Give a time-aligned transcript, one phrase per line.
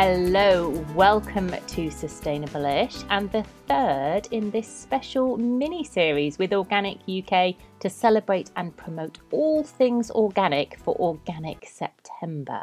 [0.00, 7.56] Hello, welcome to Sustainable-ish and the third in this special mini series with Organic UK
[7.80, 12.62] to celebrate and promote all things organic for Organic September.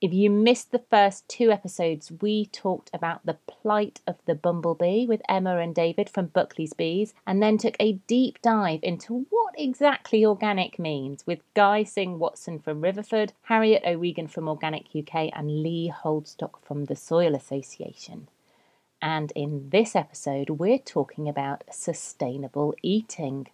[0.00, 5.06] If you missed the first two episodes, we talked about the plight of the bumblebee
[5.06, 9.54] with Emma and David from Buckley's Bees, and then took a deep dive into what
[9.58, 15.62] exactly organic means with Guy Singh Watson from Riverford, Harriet O'Regan from Organic UK, and
[15.62, 18.28] Lee Holdstock from the Soil Association.
[19.02, 23.48] And in this episode, we're talking about sustainable eating,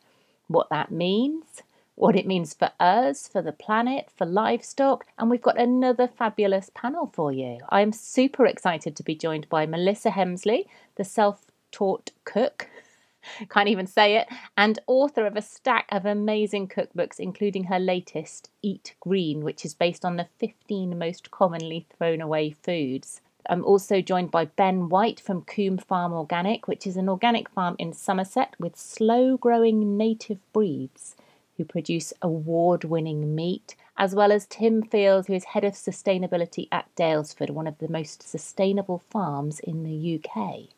[0.47, 1.64] what that means
[1.97, 6.70] what it means for us, for the planet, for livestock, and we've got another fabulous
[6.75, 7.58] panel for you.
[7.70, 10.66] I'm super excited to be joined by Melissa Hemsley,
[10.97, 12.69] the self taught cook.
[13.48, 18.50] Can't even say it, and author of a stack of amazing cookbooks, including her latest,
[18.62, 23.22] Eat Green, which is based on the 15 most commonly thrown away foods.
[23.49, 27.75] I'm also joined by Ben White from Coombe Farm Organic, which is an organic farm
[27.78, 31.16] in Somerset with slow growing native breeds
[31.56, 36.69] who produce award winning meat, as well as Tim Fields, who is head of sustainability
[36.71, 40.69] at Daylesford, one of the most sustainable farms in the UK.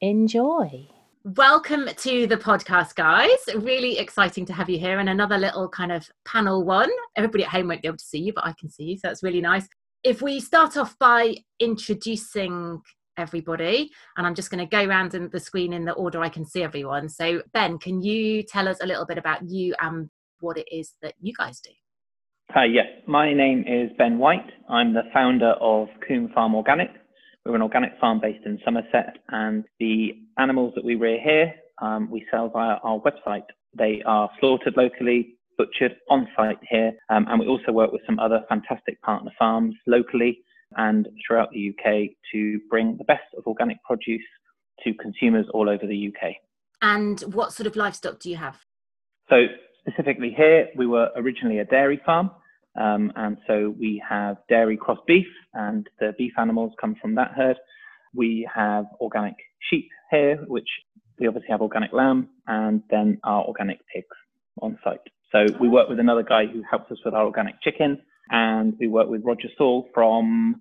[0.00, 0.86] Enjoy.
[1.24, 3.38] Welcome to the podcast, guys.
[3.54, 6.90] Really exciting to have you here and another little kind of panel one.
[7.16, 9.08] Everybody at home won't be able to see you, but I can see you, so
[9.08, 9.68] that's really nice.
[10.02, 12.80] If we start off by introducing
[13.16, 13.90] everybody.
[14.16, 16.44] And I'm just going to go around in the screen in the order I can
[16.44, 17.08] see everyone.
[17.08, 20.08] So, Ben, can you tell us a little bit about you and
[20.40, 21.70] what it is that you guys do?
[22.50, 22.86] Hi, yes.
[23.06, 24.50] My name is Ben White.
[24.68, 26.90] I'm the founder of Coombe Farm Organic.
[27.44, 32.10] We're an organic farm based in Somerset, and the animals that we rear here, um,
[32.10, 33.44] we sell via our website.
[33.78, 38.18] They are slaughtered locally, butchered on site here, um, and we also work with some
[38.18, 40.42] other fantastic partner farms locally
[40.76, 44.22] and throughout the UK to bring the best of organic produce
[44.84, 46.34] to consumers all over the UK.
[46.82, 48.64] And what sort of livestock do you have?
[49.28, 49.46] So,
[49.86, 52.30] specifically here, we were originally a dairy farm.
[52.80, 57.32] Um, and so we have dairy cross beef, and the beef animals come from that
[57.36, 57.56] herd.
[58.14, 59.34] We have organic
[59.68, 60.68] sheep here, which
[61.18, 64.06] we obviously have organic lamb, and then our organic pigs
[64.62, 65.00] on site.
[65.32, 68.88] So we work with another guy who helps us with our organic chicken, and we
[68.88, 70.60] work with Roger Saul from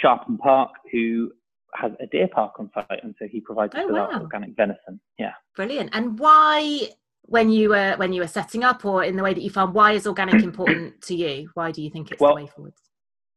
[0.00, 1.32] Sharpham Park, who
[1.74, 4.08] has a deer park on site, and so he provides us oh, with wow.
[4.12, 5.00] our organic venison.
[5.18, 5.90] Yeah, brilliant.
[5.92, 6.88] And why,
[7.22, 9.74] when you were when you were setting up, or in the way that you found,
[9.74, 11.50] why is organic important to you?
[11.54, 12.74] Why do you think it's well, the way forward?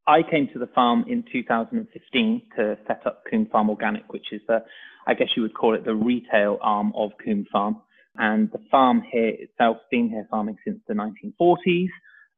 [0.07, 4.41] I came to the farm in 2015 to set up Coombe Farm Organic, which is
[4.47, 4.63] the,
[5.06, 7.78] I guess you would call it the retail arm of Coombe Farm.
[8.16, 11.89] And the farm here itself has been here farming since the 1940s.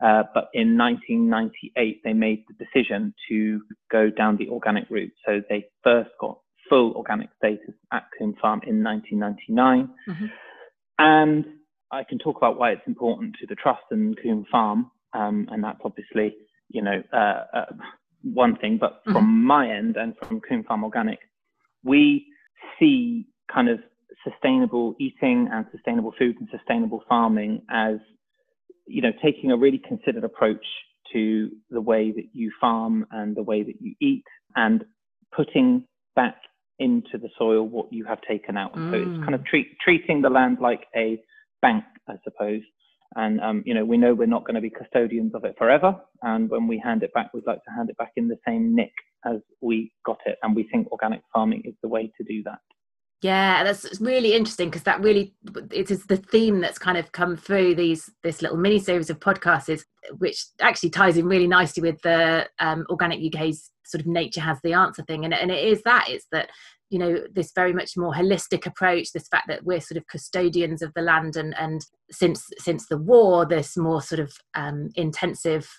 [0.02, 5.14] Uh, but in 1998, they made the decision to go down the organic route.
[5.26, 6.40] So they first got
[6.70, 9.90] full organic status at Coombe Farm in 1999.
[10.10, 10.26] Mm-hmm.
[10.98, 11.46] And
[11.92, 14.90] I can talk about why it's important to the trust and Coombe Farm.
[15.14, 16.36] Um, and that's obviously,
[16.70, 17.66] you know, uh, uh,
[18.24, 18.78] one thing.
[18.80, 19.12] But mm-hmm.
[19.12, 21.20] from my end and from Coombe Farm Organic,
[21.84, 22.26] we
[22.80, 23.80] see kind of
[24.24, 27.96] sustainable eating and sustainable food and sustainable farming as
[28.92, 30.66] you know, taking a really considered approach
[31.14, 34.24] to the way that you farm and the way that you eat
[34.56, 34.84] and
[35.36, 35.86] putting
[36.16, 36.36] back
[36.80, 38.76] into the soil what you have taken out.
[38.76, 38.92] Mm.
[38.92, 39.46] So it's kind of mm.
[39.46, 41.22] treat, treating the land like a
[41.62, 42.62] bank, I suppose.
[43.16, 45.96] And, um, you know, we know we're not going to be custodians of it forever.
[46.22, 48.74] And when we hand it back, we'd like to hand it back in the same
[48.74, 48.94] nick
[49.26, 50.38] as we got it.
[50.44, 52.60] And we think organic farming is the way to do that.
[53.22, 55.36] Yeah, that's really interesting because that really
[55.72, 59.20] it is the theme that's kind of come through these this little mini series of
[59.20, 59.86] podcasts, is,
[60.18, 64.58] which actually ties in really nicely with the um, Organic UK's sort of nature has
[64.64, 66.50] the answer thing, and and it is that it's that
[66.90, 70.82] you know this very much more holistic approach this fact that we're sort of custodians
[70.82, 75.70] of the land and and since since the war this more sort of um, intensive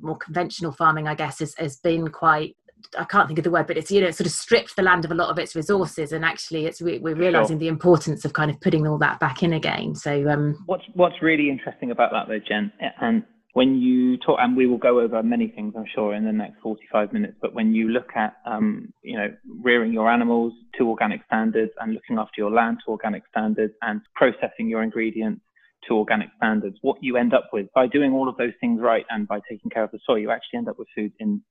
[0.00, 2.54] more conventional farming i guess has, has been quite
[2.98, 5.04] I can't think of the word, but it's you know sort of stripped the land
[5.04, 7.60] of a lot of its resources, and actually, it's we're realizing sure.
[7.60, 9.94] the importance of kind of putting all that back in again.
[9.94, 13.24] So, um, what's what's really interesting about that though, Jen, and
[13.58, 16.60] when you talk, and we will go over many things, I'm sure, in the next
[16.62, 17.34] 45 minutes.
[17.40, 21.92] But when you look at, um, you know, rearing your animals to organic standards and
[21.92, 25.40] looking after your land to organic standards and processing your ingredients
[25.88, 29.04] to organic standards, what you end up with by doing all of those things right
[29.10, 31.42] and by taking care of the soil, you actually end up with food in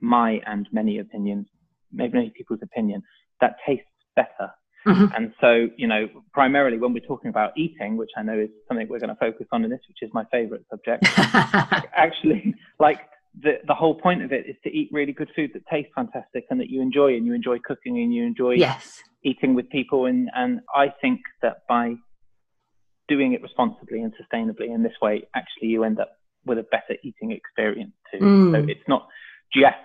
[0.00, 1.46] my and many opinions,
[1.92, 3.02] maybe many people's opinion,
[3.40, 3.86] that tastes
[4.16, 4.52] better.
[4.86, 5.14] Mm-hmm.
[5.14, 8.88] And so, you know, primarily when we're talking about eating, which I know is something
[8.88, 11.04] we're going to focus on in this, which is my favorite subject,
[11.94, 13.00] actually, like
[13.38, 16.44] the, the whole point of it is to eat really good food that tastes fantastic
[16.50, 19.02] and that you enjoy and you enjoy cooking and you enjoy yes.
[19.22, 20.06] eating with people.
[20.06, 21.94] And, and I think that by
[23.06, 26.12] doing it responsibly and sustainably in this way, actually you end up
[26.46, 28.18] with a better eating experience too.
[28.18, 28.52] Mm.
[28.52, 29.06] So it's not
[29.52, 29.76] just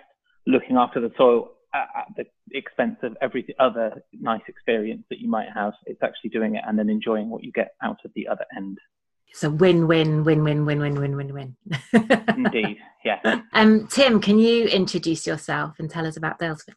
[0.48, 5.50] looking after the soil at, the expense of every other nice experience that you might
[5.54, 5.74] have.
[5.86, 8.80] It's actually doing it and then enjoying what you get out of the other end.
[9.28, 11.56] It's a win-win, win-win, win-win, win-win, win.
[12.38, 13.42] Indeed, yeah.
[13.52, 16.76] Um, Tim, can you introduce yourself and tell us about Daylesford?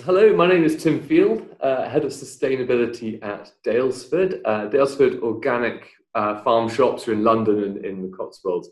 [0.00, 4.40] Hello, my name is Tim Field, uh, head of sustainability at Daylesford.
[4.44, 8.68] Uh, Daylesford Organic uh, Farm Shops are in London and in the Cotswolds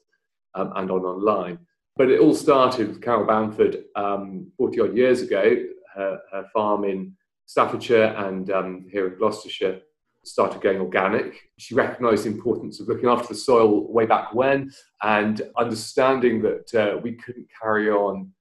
[0.54, 1.58] um, and on online.
[1.96, 5.56] But it all started with Carole Bamford um, 40 odd years ago.
[5.94, 7.14] Her, her farm in
[7.46, 9.80] Staffordshire and um, here in Gloucestershire
[10.24, 11.50] started going organic.
[11.58, 16.74] She recognised the importance of looking after the soil way back when and understanding that
[16.74, 18.32] uh, we couldn't carry on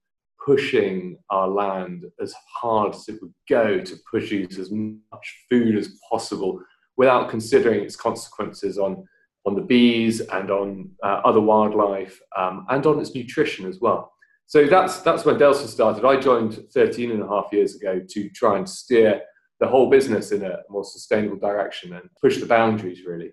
[0.44, 5.96] pushing our land as hard as it would go to produce as much food as
[6.10, 6.60] possible
[6.96, 9.06] without considering its consequences on
[9.46, 14.12] on the bees and on uh, other wildlife um, and on its nutrition as well.
[14.46, 16.04] So that's, that's when Daylesford started.
[16.04, 19.22] I joined 13 and a half years ago to try and steer
[19.60, 23.32] the whole business in a more sustainable direction and push the boundaries really.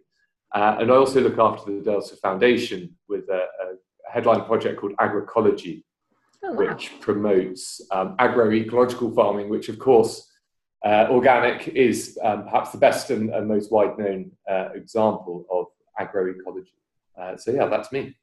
[0.54, 4.94] Uh, and I also look after the Daylesford Foundation with a, a headline project called
[5.00, 5.84] Agroecology,
[6.44, 6.74] oh, wow.
[6.74, 10.30] which promotes um, agroecological farming, which of course
[10.86, 15.68] uh, organic is um, perhaps the best and, and most wide known uh, example of
[16.00, 16.74] agroecology.
[17.20, 18.16] Uh, so yeah, that's me.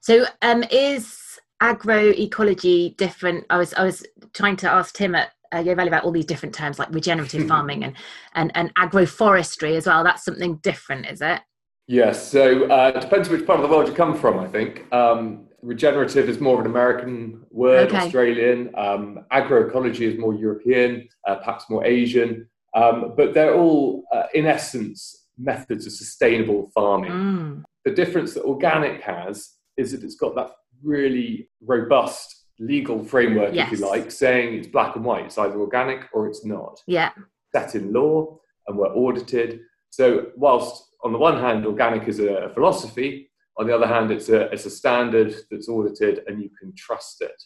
[0.00, 3.44] So um, is agroecology different?
[3.50, 6.78] I was I was trying to ask Tim at uh, about all these different terms
[6.78, 7.96] like regenerative farming and,
[8.34, 10.04] and and agroforestry as well.
[10.04, 11.40] That's something different, is it?
[11.86, 12.28] Yes.
[12.28, 14.38] So uh, it depends which part of the world you come from.
[14.38, 18.06] I think um, regenerative is more of an American word, okay.
[18.06, 18.74] Australian.
[18.74, 22.48] Um, agroecology is more European, uh, perhaps more Asian.
[22.74, 27.10] Um, but they're all, uh, in essence, methods of sustainable farming.
[27.10, 27.62] Mm.
[27.84, 30.50] The difference that organic has is that it's got that
[30.82, 33.72] really robust legal framework, yes.
[33.72, 35.26] if you like, saying it's black and white.
[35.26, 36.80] It's either organic or it's not.
[36.86, 37.10] Yeah.
[37.54, 39.60] Set in law and we're audited.
[39.90, 44.28] So whilst on the one hand, organic is a, philosophy, on the other hand, it's
[44.28, 47.42] a, it's a standard that's audited and you can trust it.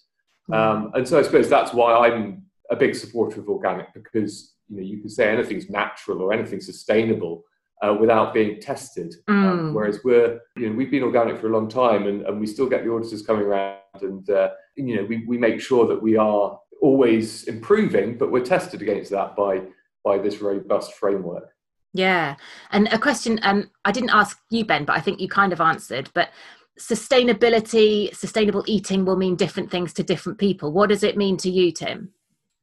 [0.50, 0.56] Mm.
[0.56, 4.76] Um, and so I suppose that's why I'm a big supporter of organic because you
[4.76, 7.44] know you can say anything's natural or anything sustainable
[7.84, 9.14] uh, without being tested.
[9.28, 9.50] Um, mm.
[9.50, 12.46] Um, whereas we're, you know, we've been organic for a long time and, and we
[12.46, 16.00] still get the auditors coming around and, uh, you know, we, we make sure that
[16.00, 19.62] we are always improving, but we're tested against that by,
[20.04, 21.50] by this robust framework.
[21.94, 22.36] Yeah.
[22.70, 25.60] And a question um, I didn't ask you, Ben, but I think you kind of
[25.60, 26.30] answered, but
[26.78, 30.72] sustainability, sustainable eating will mean different things to different people.
[30.72, 32.12] What does it mean to you, Tim?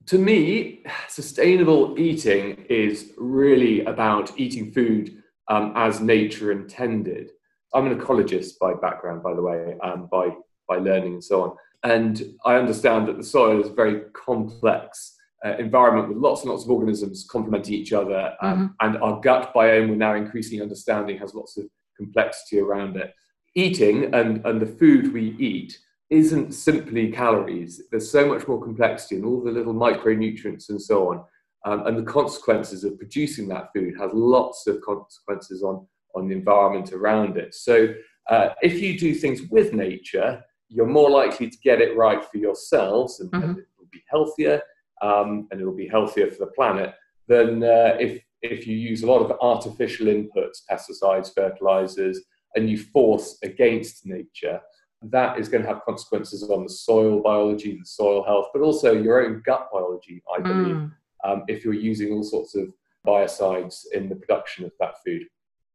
[0.08, 7.32] To me, sustainable eating is really about eating food um, as nature intended.
[7.74, 10.30] I'm an ecologist by background, by the way, um, by
[10.68, 11.56] by learning and so on.
[11.84, 16.50] And I understand that the soil is a very complex uh, environment with lots and
[16.50, 18.34] lots of organisms complementing each other.
[18.42, 18.66] Um, mm-hmm.
[18.88, 23.14] And our gut biome, we're now increasingly understanding, has lots of complexity around it.
[23.54, 25.78] Eating and, and the food we eat
[26.10, 27.82] isn't simply calories.
[27.90, 31.24] There's so much more complexity and all the little micronutrients and so on.
[31.66, 36.36] Um, and the consequences of producing that food has lots of consequences on, on the
[36.36, 37.56] environment around it.
[37.56, 37.94] So
[38.30, 42.38] uh, if you do things with nature, you're more likely to get it right for
[42.38, 43.50] yourselves and, mm-hmm.
[43.50, 44.62] and it will be healthier
[45.02, 46.94] um, and it will be healthier for the planet
[47.28, 52.22] than uh, if, if you use a lot of artificial inputs, pesticides, fertilizers,
[52.56, 54.62] and you force against nature,
[55.12, 58.94] that is going to have consequences on the soil biology, the soil health, but also
[58.94, 60.92] your own gut biology, I believe, mm.
[61.24, 62.70] um, if you're using all sorts of
[63.06, 65.24] biocides in the production of that food.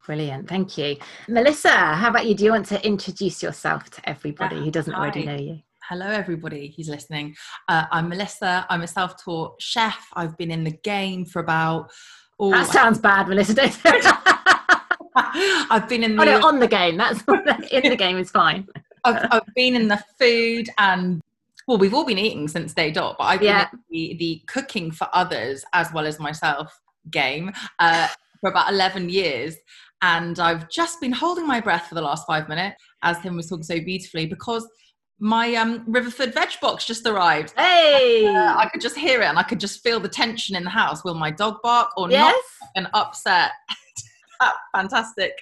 [0.04, 0.96] Brilliant, thank you.
[1.28, 2.34] Melissa, how about you?
[2.34, 5.00] Do you want to introduce yourself to everybody who doesn't Hi.
[5.00, 5.58] already know you?
[5.88, 7.34] Hello, everybody who's listening.
[7.68, 8.64] Uh, I'm Melissa.
[8.70, 10.06] I'm a self taught chef.
[10.14, 11.90] I've been in the game for about.
[12.38, 13.62] Oh, that sounds bad, Melissa.
[15.14, 16.22] I've been in the.
[16.22, 16.96] Oh, no, on the game.
[16.96, 17.22] That's
[17.72, 18.68] in the game is fine.
[19.04, 21.20] I've, I've been in the food and
[21.66, 23.68] well, we've all been eating since day dot, but I've been yeah.
[23.90, 26.80] the, the, cooking for others as well as myself
[27.10, 28.08] game uh,
[28.40, 29.56] for about 11 years.
[30.02, 33.48] And I've just been holding my breath for the last five minutes, as Tim was
[33.48, 34.66] talking so beautifully, because
[35.20, 37.52] my um, Riverford veg box just arrived.
[37.56, 38.26] Hey!
[38.26, 40.70] Uh, I could just hear it and I could just feel the tension in the
[40.70, 41.04] house.
[41.04, 42.34] Will my dog bark or yes?
[42.62, 42.70] not?
[42.76, 43.52] And upset.
[44.40, 45.32] that fantastic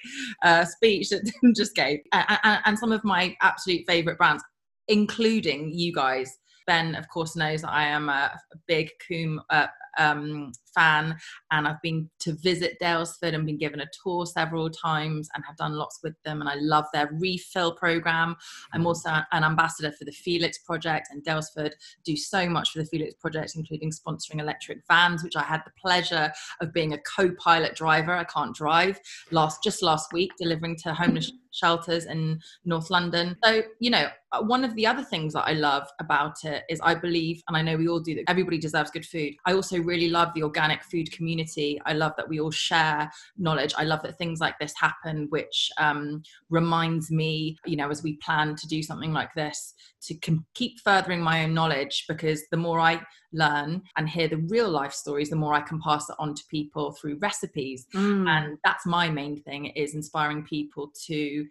[0.43, 4.43] uh, speech that Tim just gave, and, and some of my absolute favourite brands,
[4.87, 6.37] including you guys.
[6.67, 8.31] Ben, of course, knows that I am a
[8.67, 11.17] big Coombe uh, um, fan
[11.51, 15.57] and I've been to visit Daylesford and been given a tour several times and have
[15.57, 18.35] done lots with them and I love their refill program.
[18.73, 21.71] I'm also an ambassador for the Felix project and Daylesford
[22.05, 25.71] do so much for the Felix project including sponsoring electric vans which I had the
[25.79, 28.13] pleasure of being a co-pilot driver.
[28.13, 28.99] I can't drive
[29.31, 33.35] last just last week delivering to homeless shelters in North London.
[33.43, 36.79] So, you know, uh, one of the other things that I love about it is
[36.81, 39.33] I believe, and I know we all do, that everybody deserves good food.
[39.45, 41.79] I also really love the organic food community.
[41.85, 43.73] I love that we all share knowledge.
[43.77, 48.17] I love that things like this happen, which um, reminds me, you know, as we
[48.17, 49.73] plan to do something like this,
[50.03, 53.01] to com- keep furthering my own knowledge because the more I
[53.33, 56.43] learn and hear the real life stories, the more I can pass it on to
[56.49, 57.85] people through recipes.
[57.93, 58.27] Mm.
[58.27, 61.45] And that's my main thing is inspiring people to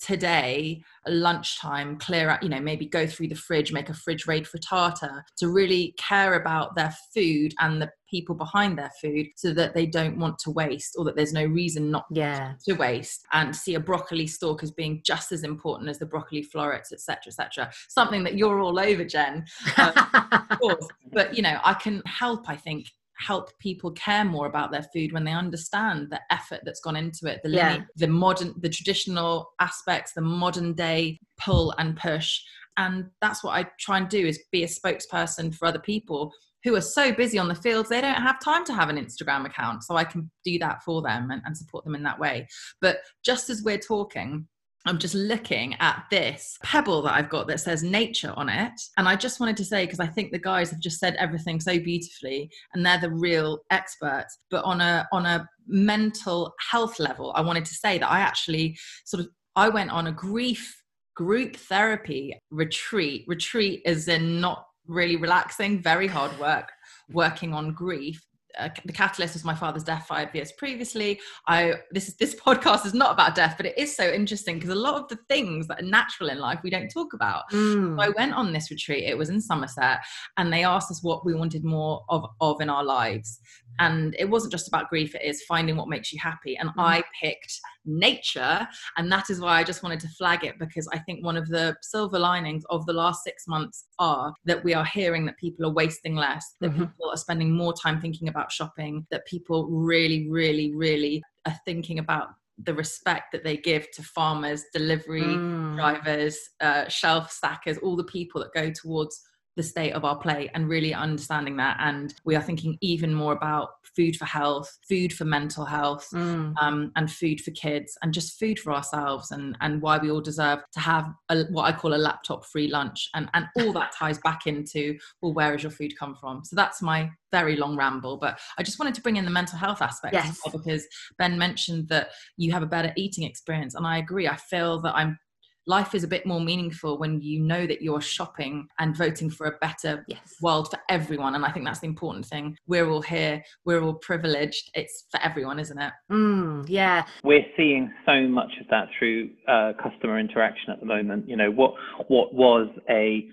[0.00, 4.44] today lunchtime clear out you know maybe go through the fridge make a fridge raid
[4.44, 9.74] frittata to really care about their food and the people behind their food so that
[9.74, 12.52] they don't want to waste or that there's no reason not yeah.
[12.64, 16.42] to waste and see a broccoli stalk as being just as important as the broccoli
[16.42, 19.44] florets etc etc something that you're all over jen.
[19.76, 20.78] Um,
[21.12, 22.86] but you know i can help i think
[23.18, 27.26] help people care more about their food when they understand the effort that's gone into
[27.26, 27.82] it the yeah.
[27.96, 32.40] the modern the traditional aspects the modern day pull and push.
[32.78, 36.32] And that's what i try and do is be a spokesperson for other people
[36.62, 39.46] who are so busy on the fields they don't have time to have an instagram
[39.46, 39.84] account.
[39.84, 42.46] So i can do that for them and, and support them in that way.
[42.80, 44.46] But just as we're talking
[44.88, 48.72] I'm just looking at this pebble that I've got that says nature on it.
[48.96, 51.60] And I just wanted to say, because I think the guys have just said everything
[51.60, 54.38] so beautifully and they're the real experts.
[54.50, 58.78] But on a on a mental health level, I wanted to say that I actually
[59.04, 60.82] sort of I went on a grief
[61.14, 63.24] group therapy retreat.
[63.26, 66.70] Retreat is in not really relaxing, very hard work,
[67.10, 68.22] working on grief
[68.58, 71.20] uh, the catalyst was my father's death five years previously.
[71.46, 74.70] I this is this podcast is not about death, but it is so interesting because
[74.70, 77.44] a lot of the things that are natural in life we don't talk about.
[77.52, 77.96] Mm.
[77.96, 79.04] So I went on this retreat.
[79.04, 79.98] It was in Somerset,
[80.36, 83.40] and they asked us what we wanted more of of in our lives.
[83.78, 86.56] And it wasn't just about grief; it is finding what makes you happy.
[86.56, 86.74] And mm.
[86.78, 88.66] I picked nature,
[88.96, 91.48] and that is why I just wanted to flag it because I think one of
[91.48, 95.66] the silver linings of the last six months are that we are hearing that people
[95.66, 96.84] are wasting less, that mm-hmm.
[96.84, 101.98] people are spending more time thinking about shopping, that people really, really, really are thinking
[101.98, 102.28] about
[102.64, 105.76] the respect that they give to farmers, delivery mm.
[105.76, 109.20] drivers, uh, shelf stackers, all the people that go towards
[109.56, 111.78] the state of our plate and really understanding that.
[111.80, 116.52] And we are thinking even more about food for health, food for mental health, mm.
[116.60, 120.20] um, and food for kids, and just food for ourselves, and and why we all
[120.20, 123.92] deserve to have a, what I call a laptop free lunch, and and all that
[123.98, 126.44] ties back into well, where does your food come from?
[126.44, 129.58] So that's my very long ramble, but I just wanted to bring in the mental
[129.58, 130.38] health aspect yes.
[130.44, 130.86] well because
[131.18, 134.28] Ben mentioned that you have a better eating experience, and I agree.
[134.28, 135.18] I feel that I'm
[135.66, 139.46] life is a bit more meaningful when you know that you're shopping and voting for
[139.46, 140.36] a better yes.
[140.40, 141.34] world for everyone.
[141.34, 142.56] And I think that's the important thing.
[142.66, 144.70] We're all here, we're all privileged.
[144.74, 145.92] It's for everyone, isn't it?
[146.10, 147.04] Mm, yeah.
[147.24, 151.28] We're seeing so much of that through uh, customer interaction at the moment.
[151.28, 151.74] You know, what
[152.08, 153.26] what was a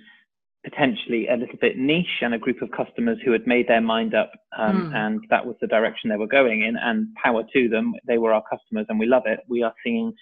[0.63, 4.15] potentially a little bit niche and a group of customers who had made their mind
[4.15, 4.95] up um, mm.
[4.95, 8.33] and that was the direction they were going in and power to them they were
[8.33, 10.13] our customers and we love it we are seeing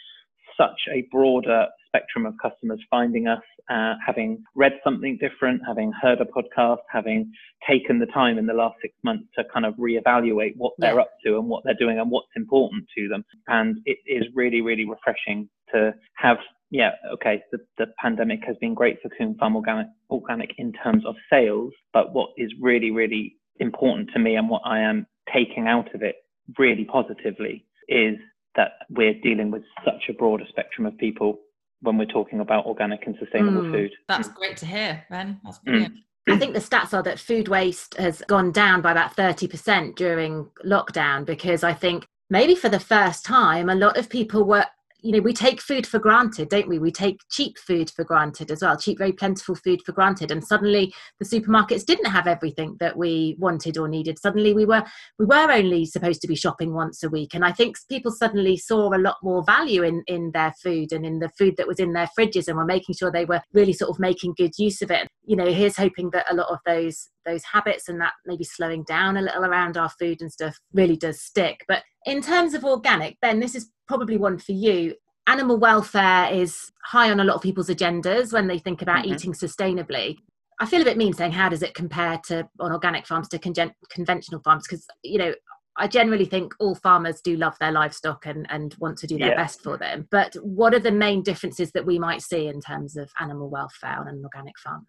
[0.58, 6.20] such a broader spectrum of customers finding us, uh, having read something different, having heard
[6.22, 7.32] a podcast, having
[7.70, 11.02] taken the time in the last six months to kind of reevaluate what they're Yeah.
[11.02, 13.24] up to and what they're doing and what's important to them.
[13.48, 16.38] And it is really, really refreshing to have
[16.74, 21.06] yeah, okay, the, the pandemic has been great for Coombe Farm Organic, Organic in terms
[21.06, 25.68] of sales, but what is really, really important to me and what I am taking
[25.68, 26.16] out of it
[26.58, 28.16] really positively is
[28.56, 31.40] that we're dealing with such a broader spectrum of people
[31.82, 33.92] when we're talking about organic and sustainable Mm, food.
[34.08, 34.36] That's Mm.
[34.36, 35.40] great to hear, Ben.
[35.44, 35.64] That's Mm.
[35.64, 35.96] brilliant.
[36.30, 40.50] I think the stats are that food waste has gone down by about 30% during
[40.64, 44.66] lockdown because I think maybe for the first time, a lot of people were,
[45.02, 46.78] you know, we take food for granted, don't we?
[46.80, 50.32] We take cheap food for granted as well, cheap, very plentiful food for granted.
[50.32, 54.20] And suddenly the supermarkets didn't have everything that we wanted or needed.
[54.20, 54.84] Suddenly we were
[55.18, 57.34] we were only supposed to be shopping once a week.
[57.34, 61.06] And I think people suddenly saw a lot more value in, in their food and
[61.06, 63.74] in the food that was in their fridges and were making sure they were really
[63.74, 65.08] sort of making good use of it.
[65.26, 68.84] You know, here's hoping that a lot of those those habits and that maybe slowing
[68.84, 71.64] down a little around our food and stuff really does stick.
[71.68, 74.96] But in terms of organic, Ben, this is probably one for you.
[75.28, 79.14] Animal welfare is high on a lot of people's agendas when they think about Mhm.
[79.14, 80.18] eating sustainably.
[80.60, 83.40] I feel a bit mean saying how does it compare to on organic farms to
[83.40, 85.34] congen- conventional farms because you know
[85.78, 89.30] I generally think all farmers do love their livestock and, and want to do their
[89.30, 89.36] Yeah.
[89.36, 90.08] best for them.
[90.12, 93.98] But what are the main differences that we might see in terms of animal welfare
[93.98, 94.86] on an organic farm?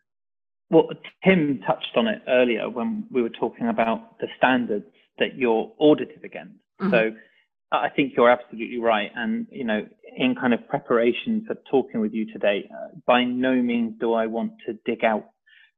[0.72, 0.88] Well,
[1.22, 4.86] Tim touched on it earlier when we were talking about the standards
[5.18, 6.54] that you're audited against.
[6.80, 6.90] Mhm.
[6.90, 7.16] So
[7.72, 9.10] I think you're absolutely right.
[9.14, 9.86] And, you know,
[10.16, 14.26] in kind of preparation for talking with you today, uh, by no means do I
[14.26, 15.26] want to dig out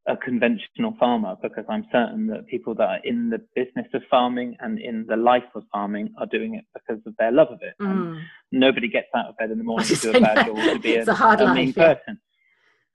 [0.07, 4.57] a conventional farmer because I'm certain that people that are in the business of farming
[4.61, 7.75] and in the life of farming are doing it because of their love of it.
[7.81, 8.21] And Mm.
[8.53, 10.95] nobody gets out of bed in the morning to do a bad job to be
[10.97, 11.95] a, It's a hard a life, mean yeah.
[11.95, 12.21] person.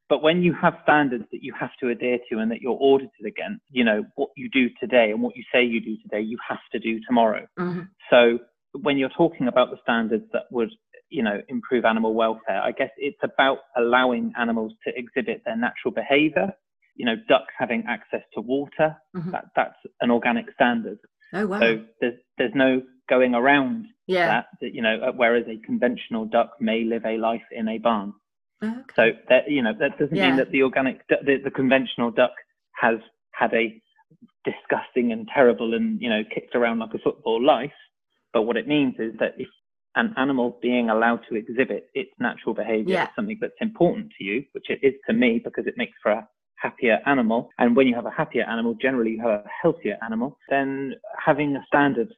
[0.10, 3.26] But when you have standards that you have to adhere to and that you're audited
[3.26, 6.38] against, you know, what you do today and what you say you do today, you
[6.48, 7.46] have to do tomorrow.
[7.60, 7.88] Mhm.
[8.10, 8.40] So
[8.74, 10.72] when you're talking about the standards that would,
[11.10, 15.94] you know, improve animal welfare, I guess it's about allowing animals to exhibit their natural
[15.94, 16.54] behavior.
[16.96, 19.32] You know, ducks having access to water, Mhm.
[19.32, 20.98] that, that's an organic standard.
[21.34, 21.60] Oh wow!
[21.60, 24.28] So there's there's no going around yeah.
[24.28, 28.14] that, that, you know, whereas a conventional duck may live a life in a barn.
[28.64, 28.74] Okay.
[28.96, 30.28] So that you know that doesn't Yeah.
[30.30, 32.34] mean that the organic, the, the conventional duck
[32.74, 33.00] has
[33.32, 33.82] had a
[34.44, 37.72] disgusting and terrible and you know kicked around like a football life.
[38.34, 39.48] But what it means is that if
[39.96, 43.04] an animal being allowed to exhibit its natural behaviour Yeah.
[43.04, 46.12] is something that's important to you, which it is to me because it makes for
[46.12, 47.50] a happier animal.
[47.58, 50.38] And when you have a happier animal, generally you have a healthier animal.
[50.50, 52.14] Then having a standard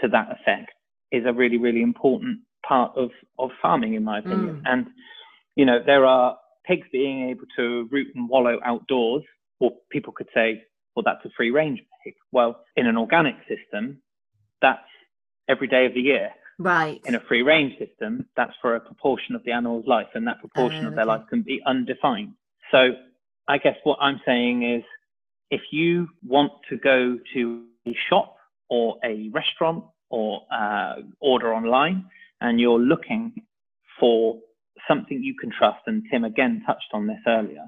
[0.00, 0.70] to that effect
[1.10, 4.62] is a really, really important part of, of farming, in my opinion.
[4.64, 4.72] Mm.
[4.72, 4.86] And,
[5.56, 9.22] you know, there are pigs being able to root and wallow outdoors,
[9.60, 10.62] or people could say,
[10.94, 12.14] well, that's a free range pig.
[12.32, 14.02] Well, in an organic system,
[14.60, 14.80] that's
[15.48, 16.30] every day of the year.
[16.58, 17.00] Right.
[17.04, 20.40] In a free range system, that's for a proportion of the animal's life, and that
[20.40, 21.18] proportion Oh, of their okay.
[21.18, 22.34] life can be undefined.
[22.70, 22.90] So
[23.48, 24.84] I guess what I'm saying is
[25.50, 28.36] if you want to go to a shop
[28.68, 32.06] or a restaurant or uh, order online
[32.40, 33.34] and you're looking
[33.98, 34.38] for
[34.88, 37.66] something you can trust, and Tim again touched on this earlier,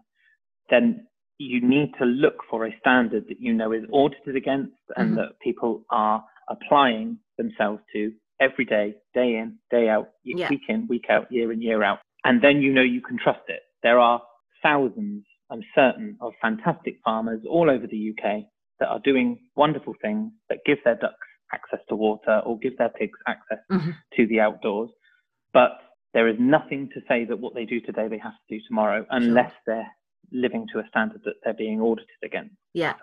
[0.70, 1.06] then
[1.38, 5.16] you need to look for a standard that you know is audited against and Mhm.
[5.16, 10.48] that people are applying themselves to every day, day in, day out, Yeah.
[10.48, 12.00] week in, week out, year in, year out.
[12.24, 13.62] And then you know you can trust it.
[13.82, 14.22] There are
[14.62, 18.46] thousands, I'm certain, of fantastic farmers all over the UK
[18.78, 22.88] that are doing wonderful things that give their ducks access to water or give their
[22.88, 23.94] pigs access Mhm.
[24.14, 24.90] to the outdoors.
[25.52, 25.80] But
[26.14, 29.04] there is nothing to say that what they do today they have to do tomorrow
[29.10, 29.86] unless they're
[30.32, 32.54] living to a standard that they're being audited against.
[32.72, 32.94] Yeah.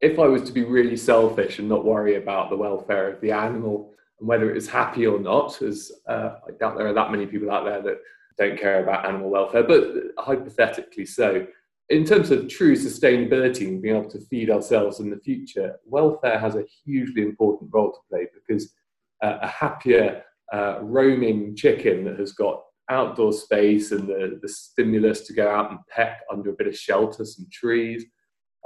[0.00, 3.32] if I was to be really selfish and not worry about the welfare of the
[3.32, 7.10] animal and whether it is happy or not, as uh, I doubt there are that
[7.10, 7.98] many people out there that
[8.36, 9.82] don't care about animal welfare, but
[10.18, 11.46] hypothetically so.
[11.88, 16.38] In terms of true sustainability and being able to feed ourselves in the future, welfare
[16.38, 18.74] has a hugely important role to play because
[19.22, 25.22] uh, a happier uh, roaming chicken that has got outdoor space and the, the stimulus
[25.22, 28.04] to go out and peck under a bit of shelter, some trees,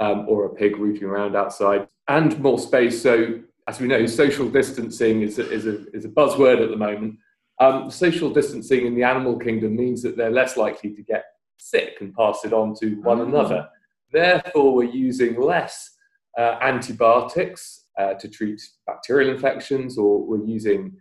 [0.00, 3.02] um, or a pig rooting around outside, and more space.
[3.02, 6.76] So, as we know, social distancing is a, is a, is a buzzword at the
[6.76, 7.16] moment.
[7.60, 11.24] Um, social distancing in the animal kingdom means that they're less likely to get
[11.58, 13.28] sick and pass it on to one Mm.
[13.28, 13.68] another.
[14.12, 15.90] Therefore, we're using less
[16.38, 20.96] uh, antibiotics uh, to treat bacterial infections, or we're using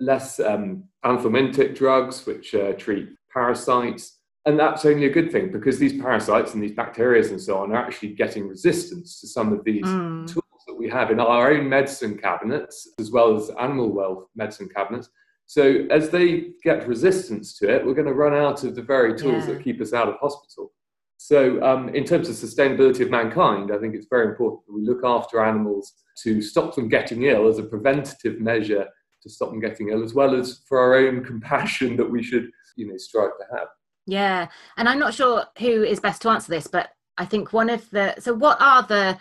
[0.00, 4.18] less um, anthelmintic drugs, which uh, treat parasites.
[4.46, 7.72] And that's only a good thing because these parasites and these bacteria and so on
[7.72, 10.26] are actually getting resistance to some of these mm.
[10.26, 14.68] tools that we have in our own medicine cabinets as well as animal wealth medicine
[14.74, 15.10] cabinets.
[15.46, 19.18] So as they get resistance to it, we're going to run out of the very
[19.18, 19.54] tools yeah.
[19.54, 20.72] that keep us out of hospital.
[21.20, 24.82] So, um, in terms of sustainability of mankind, I think it's very important that we
[24.82, 28.86] look after animals to stop them getting ill as a preventative measure
[29.22, 32.50] to stop them getting ill, as well as for our own compassion that we should,
[32.76, 33.68] you know, strive to have.
[34.06, 37.68] Yeah, and I'm not sure who is best to answer this, but I think one
[37.68, 39.18] of the so what are the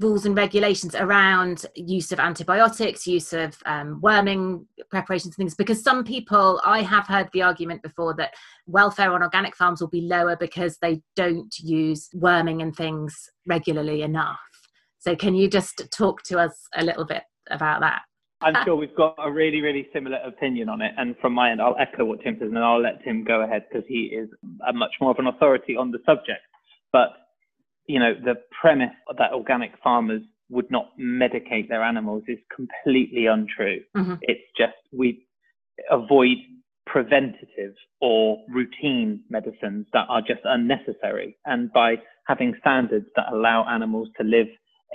[0.00, 5.54] rules and regulations around use of antibiotics, use of um, worming preparations, and things.
[5.54, 8.34] Because some people, I have heard the argument before that
[8.66, 13.14] welfare on organic farms will be lower because they don't use worming and things
[13.46, 14.40] regularly enough.
[14.98, 18.02] So, can you just talk to us a little bit about that?
[18.44, 20.92] I'm sure we've got a really, really similar opinion on it.
[20.96, 23.64] And from my end, I'll echo what Tim says and I'll let Tim go ahead
[23.68, 24.28] because he is
[24.68, 26.42] a much more of an authority on the subject.
[26.92, 27.10] But
[27.86, 33.80] you know, the premise that organic farmers would not medicate their animals is completely untrue.
[33.96, 34.14] Mm-hmm.
[34.22, 35.26] It's just we
[35.90, 36.36] avoid
[36.86, 41.36] preventative or routine medicines that are just unnecessary.
[41.44, 44.46] And by having standards that allow animals to live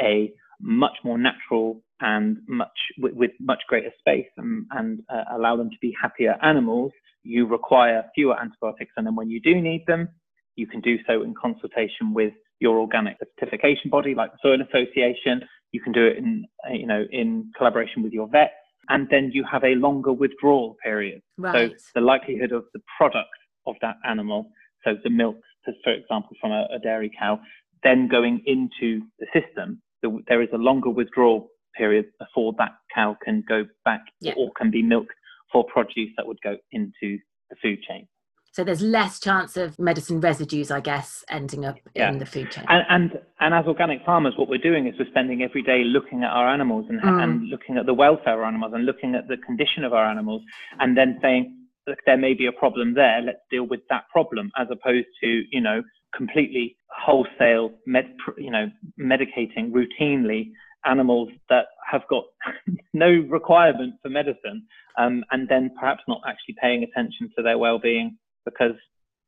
[0.01, 0.31] a
[0.61, 5.69] much more natural and much with, with much greater space and, and uh, allow them
[5.69, 6.91] to be happier animals,
[7.23, 8.91] you require fewer antibiotics.
[8.97, 10.09] And then when you do need them,
[10.55, 15.41] you can do so in consultation with your organic certification body, like the Soil Association.
[15.71, 18.51] You can do it in, you know, in collaboration with your vet,
[18.89, 21.21] and then you have a longer withdrawal period.
[21.37, 21.71] Right.
[21.71, 23.29] So the likelihood of the product
[23.67, 24.49] of that animal,
[24.83, 25.37] so the milk,
[25.83, 27.39] for example, from a, a dairy cow,
[27.83, 33.17] then going into the system, the, there is a longer withdrawal period before that cow
[33.23, 34.33] can go back yeah.
[34.37, 35.13] or can be milked
[35.51, 37.17] for produce that would go into
[37.49, 38.07] the food chain.
[38.51, 42.09] So there's less chance of medicine residues, I guess, ending up yeah.
[42.09, 42.65] in the food chain.
[42.67, 46.23] And, and, and as organic farmers, what we're doing is we're spending every day looking
[46.23, 47.23] at our animals and, mm.
[47.23, 50.09] and looking at the welfare of our animals and looking at the condition of our
[50.09, 50.41] animals,
[50.79, 51.55] and then saying,
[51.87, 53.21] look, there may be a problem there.
[53.21, 55.83] Let's deal with that problem, as opposed to you know
[56.15, 58.05] completely wholesale med,
[58.37, 60.51] you know medicating routinely
[60.85, 62.23] animals that have got
[62.93, 64.65] no requirement for medicine,
[64.97, 68.75] um, and then perhaps not actually paying attention to their well-being because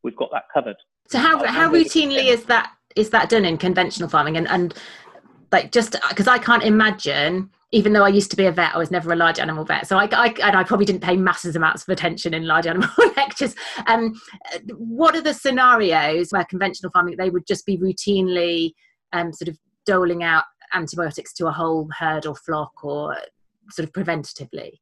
[0.04, 0.78] we've got that covered.
[1.10, 4.74] So how how routinely is that is that done in conventional farming and and
[5.52, 8.78] like just because I can't imagine even though I used to be a vet, I
[8.78, 9.88] was never a large animal vet.
[9.88, 12.90] So I, I and I probably didn't pay massive amounts of attention in large animal
[13.18, 13.56] lectures.
[13.88, 14.14] Um,
[14.76, 18.74] what are the scenarios where conventional farming they would just be routinely
[19.14, 23.16] um, sort of doling out antibiotics to a whole herd or flock or
[23.70, 24.80] sort of preventatively?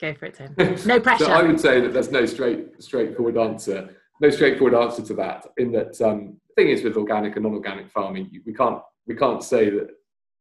[0.00, 0.54] Go for it, Tim.
[0.86, 1.24] No pressure.
[1.24, 3.94] so I would say that there's no straight straightforward answer.
[4.20, 5.46] No straightforward answer to that.
[5.56, 9.42] In that, um, the thing is with organic and non-organic farming, we can't we can't
[9.42, 9.88] say that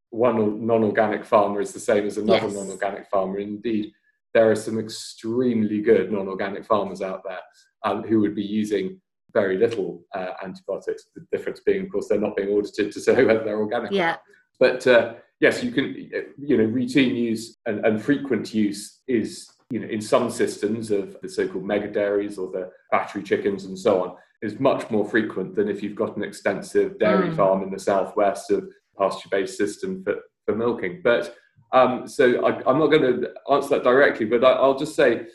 [0.10, 2.56] one non-organic farmer is the same as another yes.
[2.56, 3.40] non-organic farmer.
[3.40, 3.92] Indeed,
[4.34, 7.40] there are some extremely good non-organic farmers out there
[7.84, 9.00] um, who would be using
[9.34, 11.06] very little uh, antibiotics.
[11.16, 13.92] The difference being, of course, they're not being audited to say whether they're organic.
[13.92, 14.18] Yeah.
[14.60, 19.80] But uh, yes, you can, you know, routine use and, and frequent use is, you
[19.80, 24.04] know, in some systems of the so-called mega dairies or the battery chickens and so
[24.04, 27.36] on, is much more frequent than if you've got an extensive dairy mm.
[27.36, 31.02] farm in the southwest of pasture-based system for, for milking.
[31.04, 31.36] But
[31.72, 35.28] um, so I, am not going to answer that directly, but I, will just say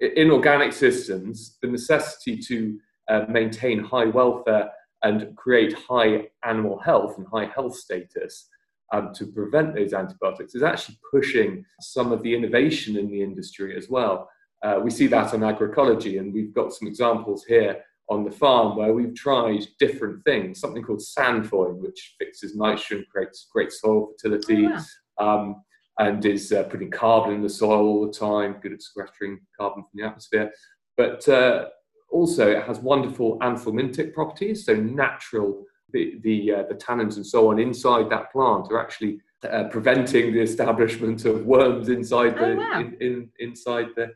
[0.00, 4.70] in organic systems, the necessity to uh, maintain high welfare
[5.04, 8.48] and create high animal health and high health status
[8.92, 13.76] um, to prevent those antibiotics is actually pushing some of the innovation in the industry
[13.76, 14.28] as well.
[14.62, 18.76] Uh, we see that on agroecology, and we've got some examples here on the farm
[18.76, 20.60] where we've tried different things.
[20.60, 24.82] Something called sainfoin, which fixes nitrogen, creates great soil fertility, oh, yeah.
[25.18, 25.62] um,
[25.98, 29.82] and is uh, putting carbon in the soil all the time, good at sequestering carbon
[29.82, 30.50] from the atmosphere.
[30.96, 31.68] But uh,
[32.14, 37.50] also, it has wonderful anthelmintic properties, so natural the the, uh, the tannins and so
[37.50, 39.18] on inside that plant are actually
[39.50, 42.80] uh, preventing the establishment of worms inside the oh, wow.
[42.80, 44.06] in, in, inside the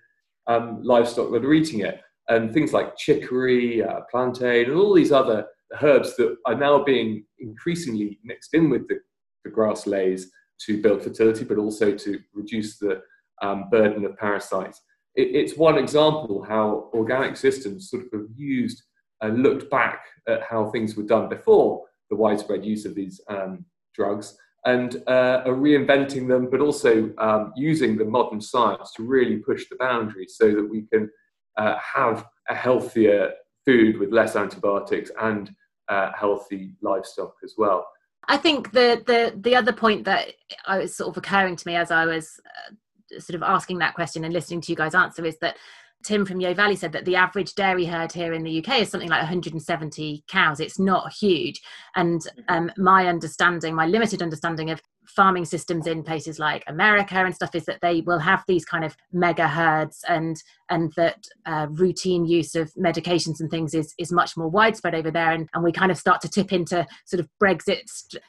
[0.47, 5.13] um, livestock that are eating it, and things like chicory, uh, plantain, and all these
[5.13, 5.47] other
[5.83, 8.99] herbs that are now being increasingly mixed in with the,
[9.45, 10.31] the grass leys
[10.67, 13.03] to build fertility, but also to reduce the
[13.43, 14.81] um, burden of parasites.
[15.19, 18.83] It, it's one example how organic systems sort of have used
[19.21, 23.65] and looked back at how things were done before the widespread use of these um,
[23.95, 29.37] drugs and uh, are reinventing them, but also um, using the modern science to really
[29.37, 31.11] push the boundaries so that we can
[31.57, 33.33] uh, have a healthier
[33.65, 35.51] food with less antibiotics and
[35.89, 37.87] uh, healthy livestock as well.
[38.27, 40.35] I think the the the other point that
[40.67, 42.75] I was sort of occurring to me as I was uh,
[43.19, 45.57] sort of asking that question and listening to you guys answer is that
[46.05, 48.89] Tim from Yeo Valley said that the average dairy herd here in the UK is
[48.89, 50.61] something like 170 cows.
[50.61, 51.61] It's not huge.
[51.97, 52.41] And mm-hmm.
[52.49, 57.55] um, my understanding, my limited understanding of farming systems in places like America and stuff
[57.55, 62.27] is that they will have these kind of mega herds and and that uh, routine
[62.27, 65.73] use of medications and things is is much more widespread over there and, and we
[65.73, 67.83] kind of start to tip into sort of Brexit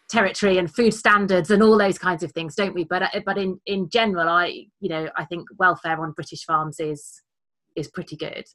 [0.10, 3.38] territory and food standards and all those kinds of things don't we but uh, but
[3.38, 7.22] in in general I you know I think welfare on British farms is
[7.76, 8.46] is pretty good.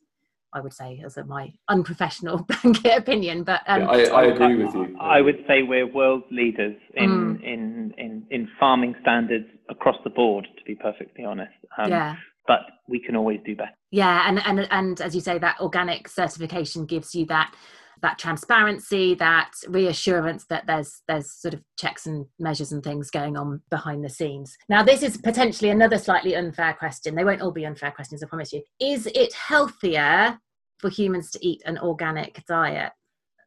[0.55, 3.43] I would say, as a, my unprofessional blanket opinion.
[3.43, 4.97] But um, yeah, I, I, agree with you.
[5.01, 7.43] I would say we're world leaders in, mm.
[7.43, 10.47] in, in, in farming standards across the board.
[10.57, 12.17] To be perfectly honest, um, yeah.
[12.47, 13.71] But we can always do better.
[13.91, 17.55] Yeah, and and and as you say, that organic certification gives you that
[18.03, 23.37] that transparency, that reassurance that there's there's sort of checks and measures and things going
[23.37, 24.57] on behind the scenes.
[24.69, 27.15] Now, this is potentially another slightly unfair question.
[27.15, 28.63] They won't all be unfair questions, I promise you.
[28.81, 30.39] Is it healthier
[30.79, 32.93] for humans to eat an organic diet?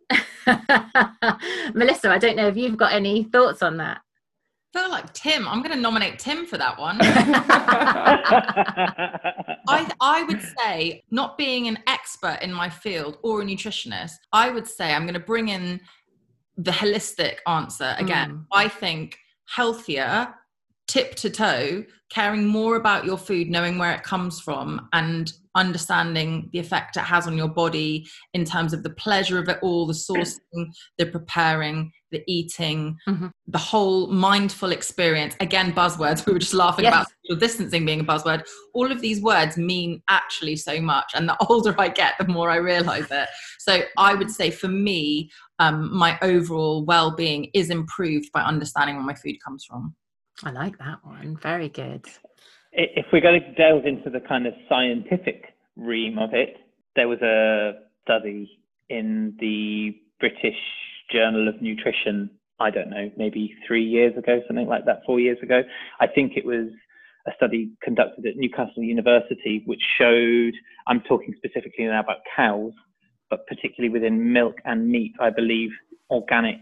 [1.73, 4.01] Melissa, I don't know if you've got any thoughts on that
[4.73, 5.47] feel like Tim.
[5.47, 6.97] I'm going to nominate Tim for that one.
[9.67, 14.49] I, I would say, not being an expert in my field or a nutritionist, I
[14.49, 15.81] would say I'm going to bring in
[16.57, 18.31] the holistic answer again.
[18.31, 18.45] Mm.
[18.51, 20.33] I think healthier,
[20.87, 26.49] tip to toe, caring more about your food, knowing where it comes from, and understanding
[26.53, 29.85] the effect it has on your body in terms of the pleasure of it all,
[29.85, 30.67] the sourcing,
[30.97, 33.27] the preparing, the eating, mm-hmm.
[33.47, 35.35] the whole mindful experience.
[35.39, 36.25] Again, buzzwords.
[36.27, 36.93] We were just laughing yes.
[36.93, 38.43] about social distancing being a buzzword.
[38.73, 41.11] All of these words mean actually so much.
[41.15, 43.27] And the older I get, the more I realize it.
[43.59, 48.95] So I would say for me, um, my overall well being is improved by understanding
[48.95, 49.95] where my food comes from.
[50.43, 51.37] I like that one.
[51.41, 52.05] Very good
[52.77, 56.57] if we're going to delve into the kind of scientific ream of it,
[56.95, 58.49] there was a study
[58.89, 60.59] in the British
[61.11, 65.39] Journal of Nutrition, I don't know, maybe three years ago, something like that, four years
[65.41, 65.61] ago.
[65.99, 66.67] I think it was
[67.27, 70.53] a study conducted at Newcastle University, which showed,
[70.85, 72.73] I'm talking specifically now about cows,
[73.29, 75.71] but particularly within milk and meat, I believe
[76.11, 76.61] organic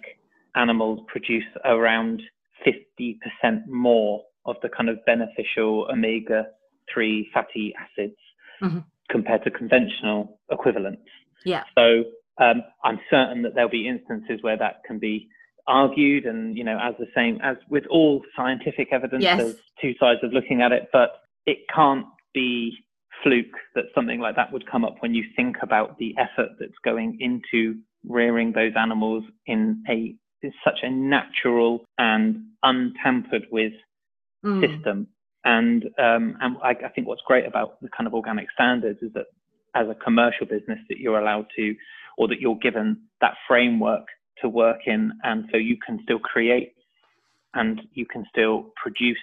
[0.55, 2.21] animals produce around
[2.65, 6.47] 50% more of the kind of beneficial omega
[6.93, 8.17] 3 fatty acids
[8.61, 8.79] mm-hmm.
[9.09, 11.07] compared to conventional equivalents.
[11.43, 11.63] Yeah.
[11.77, 12.03] So
[12.37, 15.29] um, I'm certain that there'll be instances where that can be
[15.67, 19.37] argued, and you know, as the same as with all scientific evidence, yes.
[19.37, 22.77] there's two sides of looking at it, but it can't be
[23.23, 26.77] fluke that something like that would come up when you think about the effort that's
[26.83, 33.73] going into rearing those animals in a in such a natural and untampered with
[34.45, 34.61] mm.
[34.61, 35.07] system.
[35.43, 39.13] And um, and I, I think what's great about the kind of organic standards is
[39.13, 39.25] that
[39.75, 41.75] as a commercial business that you're allowed to,
[42.17, 44.05] or that you're given that framework
[44.41, 46.73] to work in, and so you can still create
[47.53, 49.17] and you can still produce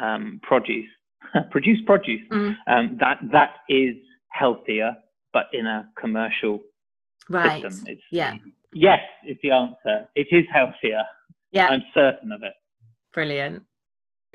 [0.00, 0.88] um, produce,
[1.50, 2.22] produce produce.
[2.30, 2.56] Mm.
[2.66, 3.96] Um, that that is
[4.28, 4.96] healthier,
[5.32, 6.60] but in a commercial
[7.28, 7.62] right.
[7.62, 7.86] system.
[7.86, 8.34] It's, yeah.
[8.72, 10.08] Yes, is the answer.
[10.14, 11.02] It is healthier.
[11.50, 11.68] Yeah.
[11.68, 12.52] I'm certain of it.
[13.14, 13.62] Brilliant.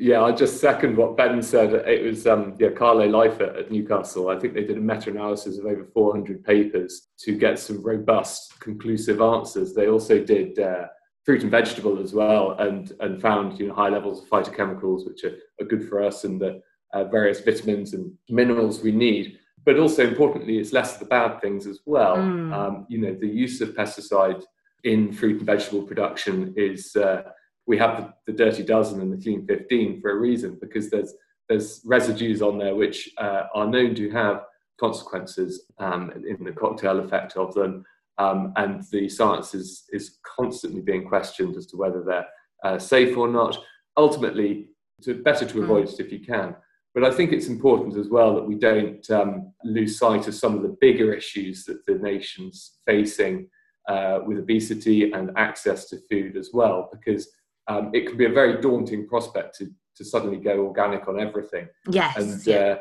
[0.01, 1.75] Yeah, I just second what Ben said.
[1.87, 4.29] It was um, yeah, Carlo Leifert at Newcastle.
[4.29, 9.21] I think they did a meta-analysis of over 400 papers to get some robust, conclusive
[9.21, 9.75] answers.
[9.75, 10.87] They also did uh,
[11.23, 15.23] fruit and vegetable as well, and and found you know high levels of phytochemicals, which
[15.23, 19.37] are, are good for us, and the uh, various vitamins and minerals we need.
[19.65, 22.17] But also importantly, it's less of the bad things as well.
[22.17, 22.51] Mm.
[22.51, 24.41] Um, you know, the use of pesticide
[24.83, 27.21] in fruit and vegetable production is uh,
[27.67, 31.13] we have the, the, dirty dozen and the clean 15 for a reason because there's
[31.47, 34.45] there's residues on there which uh, are known to have
[34.79, 37.83] consequences um, in the cocktail effect of them.
[38.17, 42.27] Um, and the science is, is constantly being questioned as to whether they're
[42.63, 43.57] uh, safe or not.
[43.97, 44.69] Ultimately
[44.99, 45.93] it's better to avoid mm.
[45.93, 46.55] it if you can.
[46.93, 50.55] But I think it's important as well that we don't um, lose sight of some
[50.55, 53.47] of the bigger issues that the nation's facing
[53.87, 57.29] uh, with obesity and access to food as well, because
[57.67, 61.67] um, it can be a very daunting prospect to, to suddenly go organic on everything.
[61.89, 62.17] Yes.
[62.17, 62.77] And, yeah.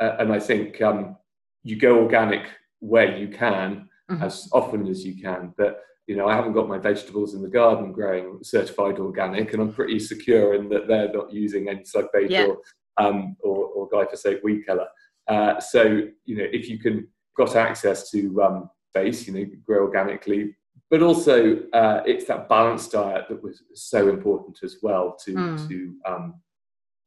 [0.00, 1.16] uh, uh, and I think um,
[1.62, 2.46] you go organic
[2.80, 4.22] where you can, mm-hmm.
[4.22, 5.54] as often as you can.
[5.56, 9.62] But, you know, I haven't got my vegetables in the garden growing certified organic, and
[9.62, 12.46] I'm pretty secure in that they're not using any slug bait yeah.
[12.46, 12.58] or,
[12.98, 14.88] um, or, or glyphosate weed killer.
[15.28, 19.82] Uh, so, you know, if you can got access to um, space, you know, grow
[19.82, 20.56] organically,
[20.90, 25.68] but also uh, it's that balanced diet that was so important as well to mm.
[25.68, 26.34] to um,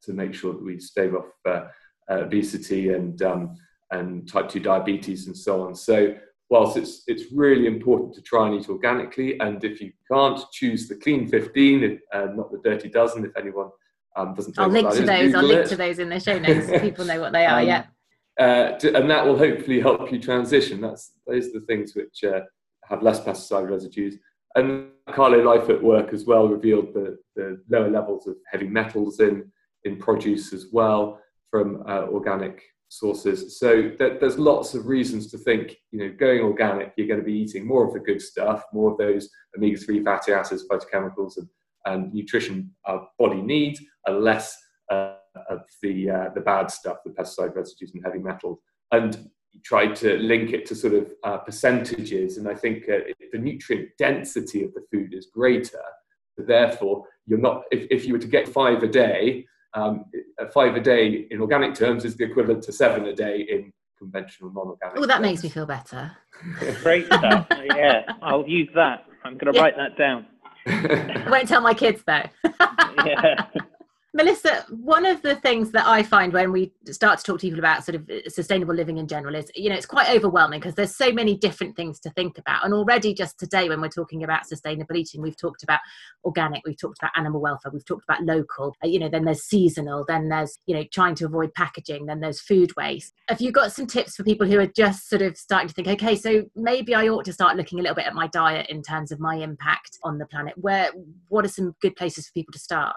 [0.02, 1.68] to make sure that we stave off uh,
[2.10, 3.56] obesity and um,
[3.90, 5.74] and type 2 diabetes and so on.
[5.74, 6.14] So
[6.48, 10.88] whilst it's it's really important to try and eat organically, and if you can't choose
[10.88, 13.70] the clean 15 and not the dirty dozen, if anyone
[14.16, 15.34] um, doesn't, I'll link to those.
[15.34, 16.66] I'll link to those in the show notes.
[16.66, 17.60] So people know what they are.
[17.60, 17.84] Um, yeah.
[18.38, 20.80] Uh, to, and that will hopefully help you transition.
[20.80, 22.40] That's those are the things which uh,
[22.90, 24.16] have less pesticide residues.
[24.56, 29.50] And Carlo at Work as well revealed the, the lower levels of heavy metals in
[29.84, 33.58] in produce as well from uh, organic sources.
[33.58, 37.38] So there's lots of reasons to think, you know, going organic, you're going to be
[37.38, 41.48] eating more of the good stuff, more of those omega-3 fatty acids, phytochemicals, and,
[41.86, 44.56] and nutrition our body needs, and less
[44.90, 45.14] uh,
[45.48, 48.58] of the uh, the bad stuff, the pesticide residues and heavy metals.
[48.92, 49.30] And
[49.64, 52.98] try to link it to sort of uh, percentages, and I think uh,
[53.32, 55.82] the nutrient density of the food is greater.
[56.38, 57.64] Therefore, you're not.
[57.70, 60.06] If, if you were to get five a day, um,
[60.54, 64.50] five a day in organic terms is the equivalent to seven a day in conventional
[64.52, 64.98] non-organic.
[64.98, 65.22] Oh, that terms.
[65.22, 66.10] makes me feel better.
[66.82, 67.46] Great stuff.
[67.76, 69.04] yeah, I'll use that.
[69.24, 69.62] I'm going to yeah.
[69.62, 70.26] write that down.
[70.66, 72.22] I won't tell my kids though.
[73.04, 73.44] yeah.
[74.12, 77.60] Melissa, one of the things that I find when we start to talk to people
[77.60, 80.74] about sort of uh, sustainable living in general is, you know, it's quite overwhelming because
[80.74, 82.64] there's so many different things to think about.
[82.64, 85.78] And already just today, when we're talking about sustainable eating, we've talked about
[86.24, 89.44] organic, we've talked about animal welfare, we've talked about local, uh, you know, then there's
[89.44, 93.14] seasonal, then there's, you know, trying to avoid packaging, then there's food waste.
[93.28, 95.86] Have you got some tips for people who are just sort of starting to think,
[95.86, 98.82] okay, so maybe I ought to start looking a little bit at my diet in
[98.82, 100.54] terms of my impact on the planet?
[100.56, 100.90] Where,
[101.28, 102.96] what are some good places for people to start?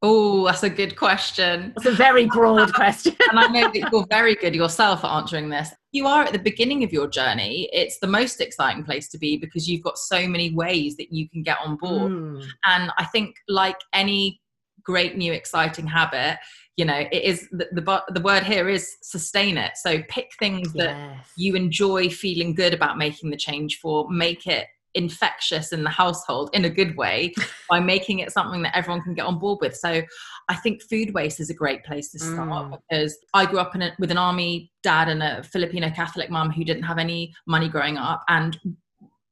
[0.00, 1.72] Oh, that's a good question.
[1.76, 3.16] It's a very broad question.
[3.30, 5.70] and I know that you're very good yourself at answering this.
[5.90, 7.68] You are at the beginning of your journey.
[7.72, 11.28] It's the most exciting place to be because you've got so many ways that you
[11.28, 12.12] can get on board.
[12.12, 12.46] Mm.
[12.66, 14.40] And I think, like any
[14.84, 16.38] great new exciting habit,
[16.76, 19.72] you know, it is the, the, the word here is sustain it.
[19.76, 20.86] So pick things yes.
[20.86, 25.90] that you enjoy feeling good about making the change for, make it infectious in the
[25.90, 27.32] household in a good way
[27.70, 29.74] by making it something that everyone can get on board with.
[29.74, 30.02] So
[30.48, 32.78] I think food waste is a great place to start mm.
[32.90, 36.64] because I grew up a, with an army dad and a Filipino Catholic mum who
[36.64, 38.58] didn't have any money growing up and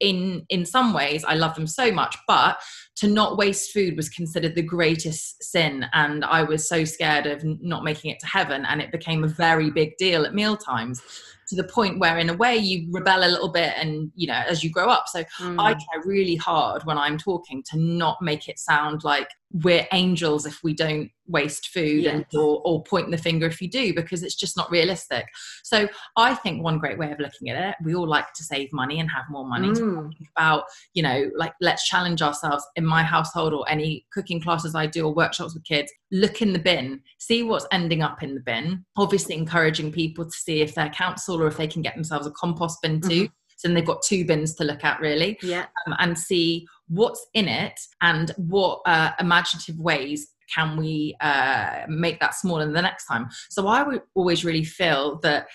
[0.01, 2.59] in in some ways i love them so much but
[2.95, 7.43] to not waste food was considered the greatest sin and i was so scared of
[7.63, 11.01] not making it to heaven and it became a very big deal at meal times
[11.49, 14.43] to the point where in a way you rebel a little bit and you know
[14.49, 15.57] as you grow up so mm.
[15.59, 20.45] i try really hard when i'm talking to not make it sound like we're angels
[20.45, 22.15] if we don't waste food yes.
[22.15, 25.27] and, or, or point the finger if you do because it's just not realistic
[25.63, 28.73] so i think one great way of looking at it we all like to save
[28.73, 29.75] money and have more money mm.
[29.75, 34.41] to think about you know like let's challenge ourselves in my household or any cooking
[34.41, 38.23] classes i do or workshops with kids look in the bin see what's ending up
[38.23, 41.83] in the bin obviously encouraging people to see if their council or if they can
[41.83, 43.33] get themselves a compost bin too mm-hmm.
[43.57, 47.27] So then they've got two bins to look at really, yeah, um, and see what's
[47.35, 53.07] in it and what uh, imaginative ways can we uh, make that smaller the next
[53.07, 53.29] time.
[53.51, 55.47] So I would always really feel that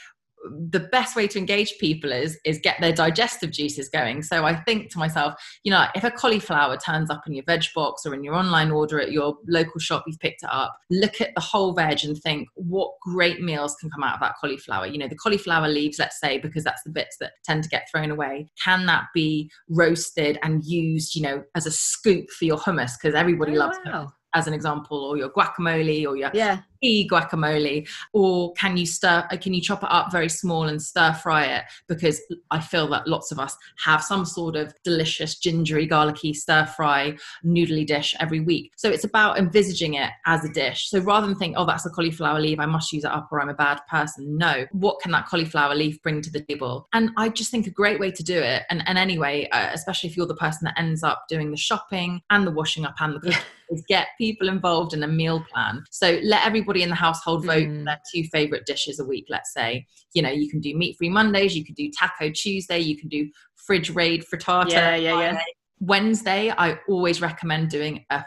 [0.69, 4.23] the best way to engage people is is get their digestive juices going.
[4.23, 7.63] So i think to myself you know if a cauliflower turns up in your veg
[7.75, 11.21] box or in your online order at your local shop you've picked it up look
[11.21, 14.87] at the whole veg and think what great meals can come out of that cauliflower.
[14.87, 17.87] You know the cauliflower leaves let's say because that's the bits that tend to get
[17.91, 22.57] thrown away can that be roasted and used you know as a scoop for your
[22.57, 22.93] hummus?
[23.01, 23.91] Because everybody oh, loves wow.
[23.91, 26.59] hummus as an example, or your guacamole or your yeah.
[26.81, 29.27] e guacamole, or can you stir?
[29.31, 31.63] Uh, can you chop it up very small and stir fry it?
[31.87, 36.65] Because I feel that lots of us have some sort of delicious gingery, garlicky stir
[36.65, 38.71] fry noodly dish every week.
[38.75, 40.89] So it's about envisaging it as a dish.
[40.89, 43.41] So rather than think, oh, that's a cauliflower leaf, I must use it up, or
[43.41, 44.37] I'm a bad person.
[44.37, 46.87] No, what can that cauliflower leaf bring to the table?
[46.93, 48.63] And I just think a great way to do it.
[48.69, 52.21] And, and anyway, uh, especially if you're the person that ends up doing the shopping
[52.29, 53.39] and the washing up and the cooking
[53.71, 55.83] is get people involved in a meal plan.
[55.89, 57.85] So let everybody in the household vote mm.
[57.85, 59.87] their two favorite dishes a week, let's say.
[60.13, 63.09] You know, you can do meat free Mondays, you can do taco Tuesday, you can
[63.09, 64.71] do fridge raid frittata.
[64.71, 65.41] Yeah, yeah, yeah.
[65.79, 68.23] Wednesday, I always recommend doing a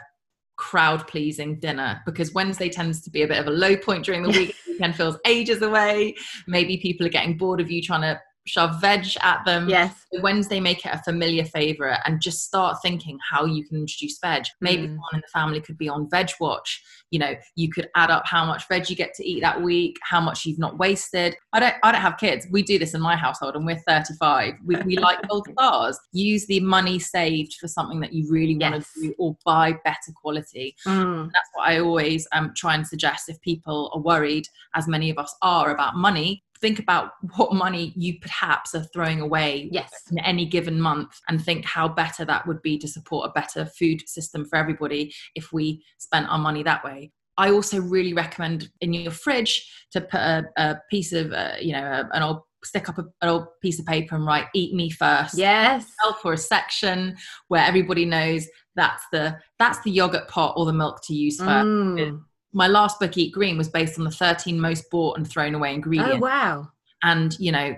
[0.57, 4.23] crowd pleasing dinner because Wednesday tends to be a bit of a low point during
[4.23, 4.55] the week.
[4.67, 6.15] weekend feels ages away.
[6.47, 9.67] Maybe people are getting bored of you trying to shove veg at them.
[9.69, 9.93] Yes.
[10.21, 14.45] Wednesday, make it a familiar favorite and just start thinking how you can introduce veg.
[14.61, 14.89] Maybe Mm.
[14.95, 16.81] someone in the family could be on veg watch.
[17.11, 19.97] You know, you could add up how much veg you get to eat that week,
[20.03, 21.35] how much you've not wasted.
[21.53, 22.47] I don't I don't have kids.
[22.51, 24.53] We do this in my household and we're 35.
[24.65, 25.99] We, we like gold stars.
[26.13, 30.11] Use the money saved for something that you really want to do or buy better
[30.15, 31.31] quality Mm.
[31.33, 35.17] that's what I always um, try and suggest if people are worried, as many of
[35.17, 36.43] us are, about money.
[36.65, 39.91] Think about what money you perhaps are throwing away Yes.
[40.09, 43.67] in any given month and think how better that would be to support a better
[43.77, 47.11] food system for everybody if we spent our money that way.
[47.37, 51.73] I also really recommend in your fridge to put a, a piece of, uh, you
[51.73, 54.73] know, a, an old stick up a, an old piece of paper and write "Eat
[54.73, 55.85] me first Yes.
[56.23, 57.15] for a section
[57.47, 61.67] where everybody knows that's the that's the yogurt pot or the milk to use first.
[61.67, 62.21] Mm.
[62.55, 65.71] My last book, Eat Green, was based on the 13 most bought and thrown away
[65.71, 66.15] oh, ingredients.
[66.15, 66.71] Oh wow.
[67.03, 67.75] And you know,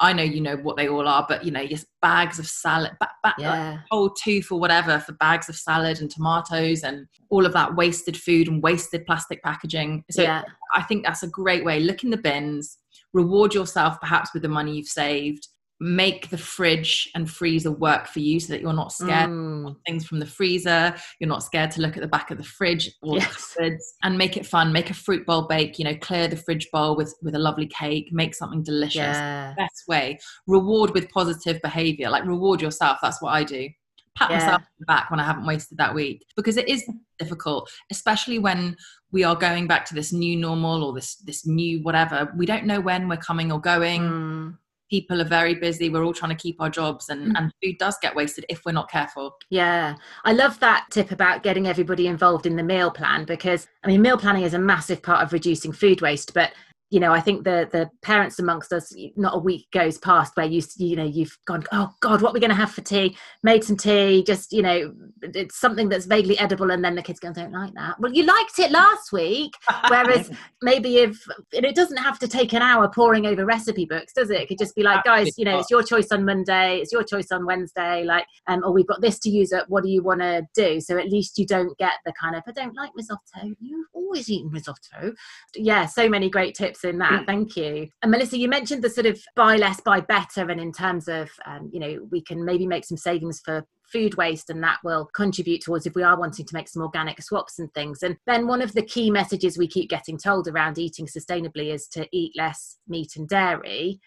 [0.00, 2.92] I know you know what they all are, but you know, just bags of salad,
[3.00, 7.44] ba- ba- like whole tooth or whatever for bags of salad and tomatoes and all
[7.44, 10.04] of that wasted food and wasted plastic packaging.
[10.10, 10.42] So yeah.
[10.74, 11.80] I think that's a great way.
[11.80, 12.78] Look in the bins,
[13.12, 15.48] reward yourself perhaps with the money you've saved.
[15.80, 19.68] Make the fridge and freezer work for you so that you're not scared Mm.
[19.70, 20.94] of things from the freezer.
[21.20, 23.54] You're not scared to look at the back of the fridge or the Yes.
[23.54, 24.72] cupboards and make it fun.
[24.72, 27.66] Make a fruit bowl bake, you know, clear the fridge bowl with, with a lovely
[27.68, 28.96] cake, make something delicious.
[29.16, 29.54] Yeah.
[29.56, 30.18] Best way.
[30.48, 32.10] Reward with positive behavior.
[32.10, 32.98] Like reward yourself.
[33.00, 33.68] That's what I do.
[34.16, 34.38] Pat Yeah.
[34.38, 36.84] myself back when I haven't wasted that week because it is
[37.20, 38.76] difficult, especially when
[39.12, 42.32] we are going back to this new normal or this this new whatever.
[42.36, 44.02] We don't know when we're coming or going.
[44.02, 44.58] Mm.
[44.90, 45.90] People are very busy.
[45.90, 47.38] We're all trying to keep our jobs, and, Mm.
[47.38, 49.36] and food does get wasted if we're not careful.
[49.50, 53.88] Yeah, I love that tip about getting everybody involved in the meal plan because I
[53.88, 56.34] mean, meal planning is a massive part of reducing food waste.
[56.34, 56.52] But
[56.90, 60.46] you know, I think the the parents amongst us, not a week goes past where
[60.46, 63.16] you you know you've gone, oh God, what are we going to have for tea?
[63.42, 67.20] Made some tea, just you know, it's something that's vaguely edible, and then the kids
[67.20, 68.00] go, don't like that.
[68.00, 69.52] Well, you liked it last week,
[69.88, 70.30] whereas
[70.62, 71.22] maybe if
[71.52, 74.40] and it doesn't have to take an hour poring over recipe books, does it?
[74.40, 77.04] It could just be like, guys, you know, it's your choice on Monday, it's your
[77.04, 79.66] choice on Wednesday, like, um, or we've got this to use up.
[79.68, 80.80] What do you want to do?
[80.80, 83.54] So at least you don't get the kind of I don't like risotto.
[83.60, 85.12] You've always eaten risotto.
[85.54, 87.26] Yeah, so many great tips in that.
[87.26, 87.88] Thank you.
[88.02, 91.30] And Melissa, you mentioned the sort of buy less, buy better, and in terms of
[91.46, 95.08] um, you know we can maybe make some savings for food waste and that will
[95.14, 98.46] contribute towards if we are wanting to make some organic swaps and things and then
[98.46, 102.32] one of the key messages we keep getting told around eating sustainably is to eat
[102.36, 103.98] less meat and dairy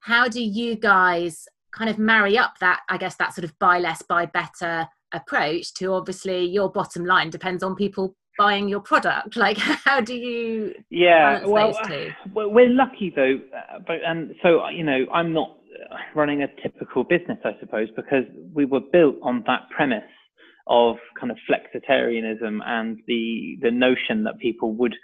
[0.00, 3.78] how do you guys kind of marry up that i guess that sort of buy
[3.78, 9.36] less buy better approach to obviously your bottom line depends on people buying your product
[9.46, 12.10] like how do you Yeah, well, those two?
[12.34, 15.58] well, we're lucky though, uh, but and so you know, I'm not
[15.90, 20.02] uh, running a typical business, I suppose, because we were built on that premise
[20.66, 24.94] of kind of flexitarianism and the the notion that people would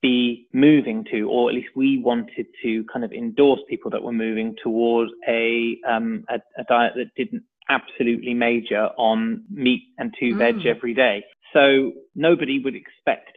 [0.00, 4.12] be moving to, or at least we wanted to kind of endorse people that were
[4.12, 10.36] moving towards a um, a, a diet that didn't absolutely major on meat and two
[10.36, 10.66] veg Mm.
[10.66, 11.24] every day.
[11.52, 13.32] So nobody would expect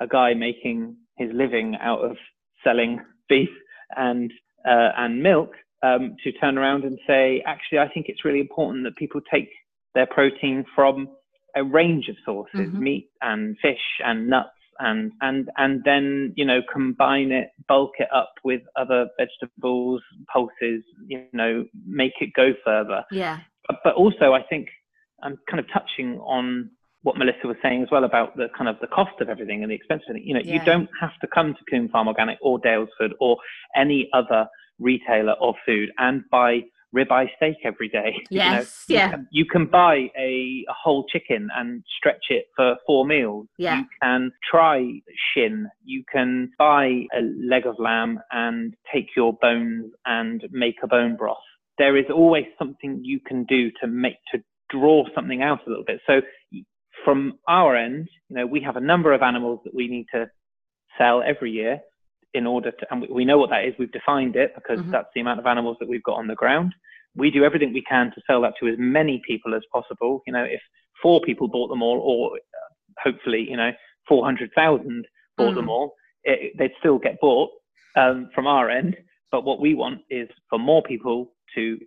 [0.00, 2.16] a guy making his living out of
[2.62, 3.48] selling beef
[3.96, 4.32] and
[4.66, 5.52] uh, and milk
[5.82, 9.48] um, to turn around and say, actually, I think it's really important that people take
[9.94, 11.08] their protein from
[11.54, 12.78] a range of sources, Mhm.
[12.78, 14.50] meat and fish and nuts,
[14.80, 20.02] and and and then you know combine it, bulk it up with other vegetables,
[20.32, 23.38] pulses, you know, make it go further yeah
[23.84, 24.68] but also I think
[25.22, 26.70] I'm kind of touching on
[27.06, 29.70] what Melissa was saying as well about the kind of the cost of everything and
[29.70, 30.26] the expense of everything.
[30.28, 30.54] You know, Yeah.
[30.54, 33.36] you don't have to come to Coombe Farm Organic or Daylesford or
[33.76, 34.48] any other
[34.80, 38.10] retailer of food and buy ribeye steak every day.
[38.30, 39.10] You know, Yes, you yeah.
[39.10, 43.46] can- You can buy a, a whole chicken and stretch it for four meals.
[43.56, 43.78] Yeah.
[43.80, 45.00] You can try
[45.32, 45.68] shin.
[45.84, 46.86] You can buy
[47.16, 51.38] a leg of lamb and take your bones and make a bone broth
[51.78, 54.38] there is always something you can do to make to
[54.70, 56.00] draw something out a little bit.
[56.06, 56.22] So
[57.04, 60.28] from our end, you know, we have a number of animals that we need to
[60.98, 61.80] sell every year
[62.34, 63.74] in order to, and we- know what that is.
[63.78, 64.90] We've defined it because Mhm.
[64.90, 66.74] that's the amount of animals that we've got on the ground.
[67.14, 70.22] We do everything we can to sell that to as many people as possible.
[70.26, 70.60] You know, if
[71.02, 73.72] four people bought them all, or uh, hopefully, you know,
[74.08, 75.70] 400,000 bought them Mm.
[75.70, 75.94] all,
[76.24, 77.50] it, they'd still get bought
[77.96, 78.96] um, from our end.
[79.30, 81.78] But what we want is for more people to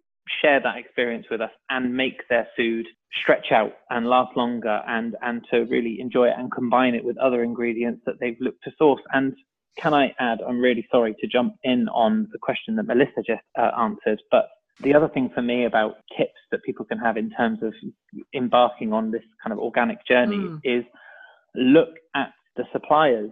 [0.41, 2.85] share that experience with us and make their food
[3.21, 7.17] stretch out and last longer and, and to really enjoy it and combine it with
[7.17, 9.01] other ingredients that they've looked to source.
[9.13, 9.33] And
[9.77, 10.39] can I add?
[10.47, 14.49] I'm really sorry to jump in on the question that Melissa just uh, answered, but
[14.81, 17.73] the other thing for me about tips that people can have in terms of
[18.33, 20.59] embarking on this kind of organic journey mm.
[20.63, 20.85] is
[21.55, 23.31] look at the suppliers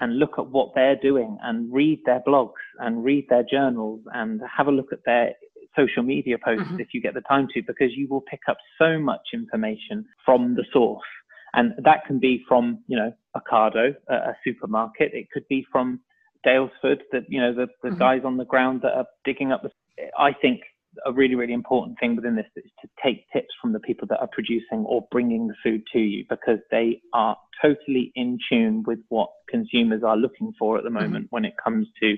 [0.00, 4.40] and look at what they're doing and read their blogs and read their journals and
[4.56, 5.34] have a look at their
[5.76, 6.80] social media posts mm-hmm.
[6.80, 10.54] if you get the time to, because you will pick up so much information from
[10.54, 11.02] the source.
[11.54, 15.12] And that can be from, you know, Ocado, a, a supermarket.
[15.14, 16.00] It could be from
[16.46, 17.98] Daylesford, that, you know, the, the mm-hmm.
[17.98, 19.70] guys on the ground that are digging up the.
[20.18, 20.60] I think
[21.06, 24.20] a really, really important thing within this is to take tips from the people that
[24.20, 28.98] are producing or bringing the food to you because they are totally in tune with
[29.08, 30.98] what consumers are looking for at the mm-hmm.
[30.98, 31.34] moment mm-hmm.
[31.34, 32.14] when it comes to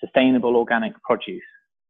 [0.00, 1.42] sustainable organic produce.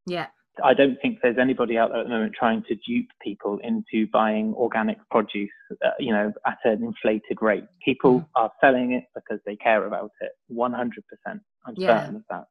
[0.07, 0.27] Yeah.
[0.65, 4.09] I don't think there's anybody out there at the moment trying to dupe people into
[4.13, 5.51] buying organic produce,
[5.85, 7.65] uh, you know, at an inflated rate.
[7.85, 8.27] People mm.
[8.37, 10.33] are selling it because they care about it.
[10.53, 10.91] 100%.
[11.27, 12.01] I'm yeah.
[12.01, 12.45] certain of that.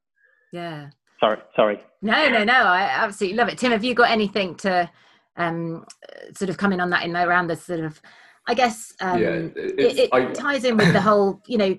[0.51, 0.89] Yeah.
[1.19, 1.79] Sorry, sorry.
[2.01, 2.53] No, no, no.
[2.53, 3.57] I absolutely love it.
[3.57, 4.89] Tim, have you got anything to
[5.35, 5.85] um,
[6.35, 8.01] sort of come in on that in around the sort of,
[8.47, 11.77] I guess, um, yeah, it, it I, ties in with the whole, you know,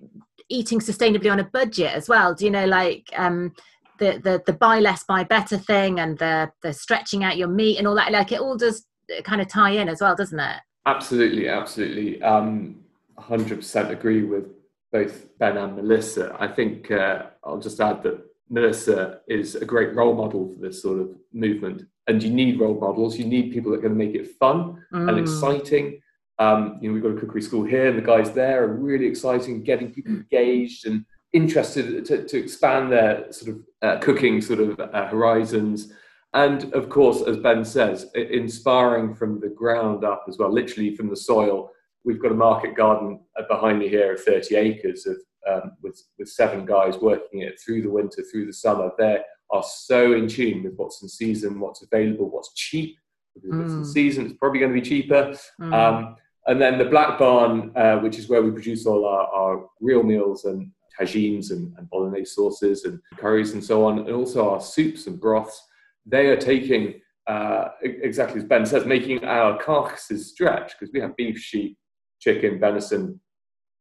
[0.48, 2.34] eating sustainably on a budget as well.
[2.34, 3.54] Do you know, like um,
[3.98, 7.78] the the the buy less, buy better thing, and the the stretching out your meat
[7.78, 8.12] and all that?
[8.12, 8.84] Like it all does
[9.24, 10.56] kind of tie in as well, doesn't it?
[10.86, 12.22] Absolutely, absolutely.
[12.22, 12.82] Um,
[13.18, 14.46] 100% agree with
[14.92, 16.36] both Ben and Melissa.
[16.38, 20.80] I think uh, I'll just add that Melissa is a great role model for this
[20.80, 21.82] sort of movement.
[22.06, 23.18] And you need role models.
[23.18, 25.08] You need people that are going to make it fun mm.
[25.08, 26.00] and exciting.
[26.38, 29.06] Um, you know, we've got a cookery school here, and the guys there are really
[29.06, 34.60] exciting, getting people engaged and interested to, to expand their sort of uh, cooking sort
[34.60, 35.92] of uh, horizons.
[36.34, 41.08] And of course, as Ben says, inspiring from the ground up as well, literally from
[41.08, 41.70] the soil.
[42.04, 45.16] We've got a market garden behind me here of 30 acres of
[45.48, 48.90] um, with, with seven guys working it through the winter, through the summer.
[48.98, 49.18] They
[49.50, 52.96] are so in tune with what's in season, what's available, what's cheap.
[53.34, 53.64] Because mm.
[53.64, 53.86] it's in mm.
[53.86, 55.34] season, it's probably going to be cheaper.
[55.60, 55.72] Mm.
[55.72, 56.16] Um,
[56.46, 60.02] and then the Black Barn, uh, which is where we produce all our, our real
[60.02, 64.60] meals and tagines and, and, bolognese sauces and curries and so on, and also our
[64.60, 65.62] soups and broths.
[66.06, 71.16] They are taking, uh, exactly as Ben says, making our carcasses stretch because we have
[71.16, 71.78] beef, sheep,
[72.20, 73.20] chicken, venison,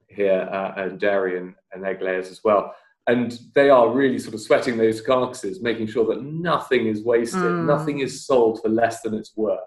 [0.10, 2.74] here uh, and dairy and, and egg layers as well.
[3.08, 7.42] And they are really sort of sweating those carcasses, making sure that nothing is wasted,
[7.42, 7.66] mm.
[7.66, 9.60] nothing is sold for less than it's worth.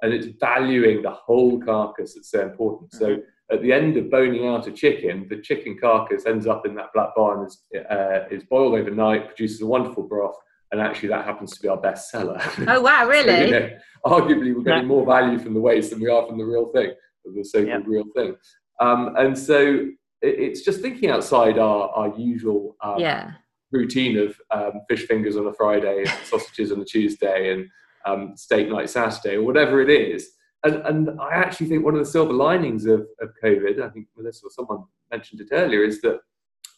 [0.00, 2.92] And it's valuing the whole carcass that's so important.
[2.94, 3.20] So mm-hmm.
[3.52, 6.92] At the end of boning out a chicken, the chicken carcass ends up in that
[6.94, 10.36] black barn, is, uh, is boiled overnight, produces a wonderful broth,
[10.72, 12.40] and actually that happens to be our best seller.
[12.68, 13.26] Oh wow, really?
[13.26, 13.70] so, you know,
[14.06, 16.92] arguably, we're getting more value from the waste than we are from the real thing,
[17.24, 17.80] the so-called yeah.
[17.86, 18.36] real thing.
[18.80, 19.88] Um, and so
[20.22, 23.32] it's just thinking outside our, our usual um, yeah.
[23.72, 27.68] routine of um, fish fingers on a Friday, and sausages on a Tuesday, and
[28.06, 30.30] um, steak night Saturday, or whatever it is.
[30.64, 34.08] And, and I actually think one of the silver linings of, of COVID, I think
[34.16, 36.20] Melissa or someone mentioned it earlier, is that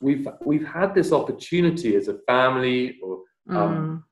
[0.01, 4.05] we've we've had this opportunity as a family or um,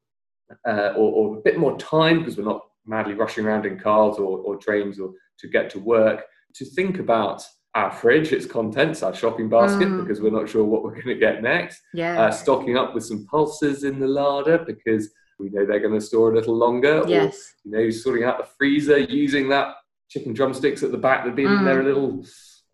[0.50, 0.56] mm.
[0.66, 4.16] uh, or, or, a bit more time because we're not madly rushing around in cars
[4.16, 7.42] or, or trains or to get to work to think about
[7.74, 10.00] our fridge, its contents, our shopping basket, mm.
[10.00, 11.80] because we're not sure what we're going to get next.
[11.94, 12.20] Yeah.
[12.20, 16.00] Uh, stocking up with some pulses in the larder because we know they're going to
[16.00, 17.04] store a little longer.
[17.06, 17.54] Yes.
[17.64, 19.74] Or, you know, sorting out the freezer, using that
[20.08, 21.64] chicken drumsticks at the back that have been mm.
[21.64, 22.24] there a little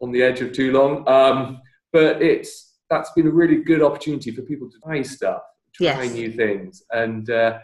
[0.00, 1.08] on the edge of too long.
[1.08, 1.60] Um,
[1.92, 5.42] but it's that's been a really good opportunity for people to try stuff,
[5.74, 6.12] try yes.
[6.12, 7.30] new things, and.
[7.30, 7.58] Uh,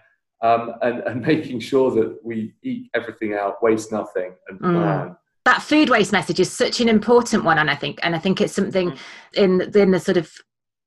[0.45, 4.73] um, and, and making sure that we eat everything out, waste nothing, and mm.
[4.73, 5.09] plan.
[5.11, 8.19] Mm that food waste message is such an important one and i think and i
[8.19, 8.99] think it's something mm.
[9.35, 10.33] in in the sort of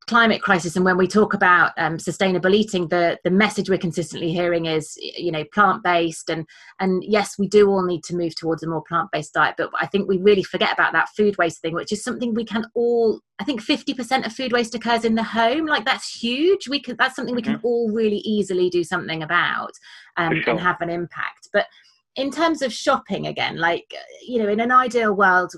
[0.08, 4.32] climate crisis and when we talk about um, sustainable eating the the message we're consistently
[4.32, 6.45] hearing is you know plant based and
[6.80, 9.70] and yes we do all need to move towards a more plant based diet but
[9.80, 12.66] i think we really forget about that food waste thing which is something we can
[12.76, 16.80] all i think 50% of food waste occurs in the home like that's huge we
[16.80, 17.68] can that's something we can mm-hmm.
[17.68, 19.72] all really easily do something about
[20.18, 20.51] um, sure.
[20.51, 21.66] and have an impact but
[22.16, 23.93] in terms of shopping again, like,
[24.26, 25.53] you know, in an ideal world,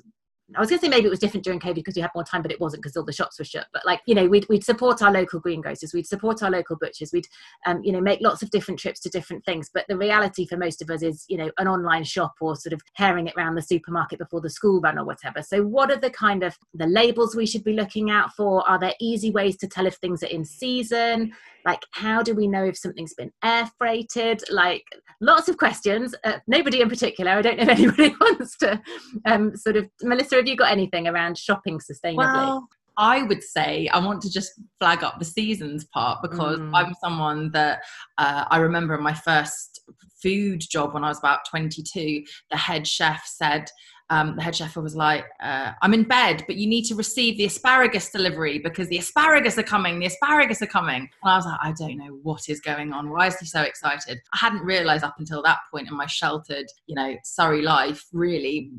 [0.56, 2.24] I was going to say maybe it was different during COVID because we had more
[2.24, 3.68] time, but it wasn't because all the shops were shut.
[3.74, 7.12] But like, you know, we'd, we'd support our local greengrocers, we'd support our local butchers,
[7.12, 7.28] we'd,
[7.66, 9.70] um, you know, make lots of different trips to different things.
[9.74, 12.72] But the reality for most of us is, you know, an online shop or sort
[12.72, 15.42] of herring it around the supermarket before the school run or whatever.
[15.42, 18.68] So what are the kind of the labels we should be looking out for?
[18.70, 21.34] Are there easy ways to tell if things are in season?
[21.68, 24.42] Like, how do we know if something's been air freighted?
[24.50, 24.86] Like,
[25.20, 26.16] lots of questions.
[26.24, 27.32] Uh, nobody in particular.
[27.32, 28.82] I don't know if anybody wants to
[29.26, 29.90] um, sort of.
[30.02, 32.18] Melissa, have you got anything around shopping sustainably?
[32.18, 36.72] Well, I would say I want to just flag up the seasons part because mm.
[36.74, 37.80] I'm someone that
[38.18, 39.82] uh, I remember in my first
[40.22, 43.70] food job when I was about 22, the head chef said,
[44.10, 47.38] um, the head chef was like, uh, I'm in bed, but you need to receive
[47.38, 51.10] the asparagus delivery because the asparagus are coming, the asparagus are coming.
[51.24, 53.10] And I was like, I don't know what is going on.
[53.10, 54.20] Why is he so excited?
[54.34, 58.72] I hadn't realized up until that point in my sheltered, you know, Surrey life, really,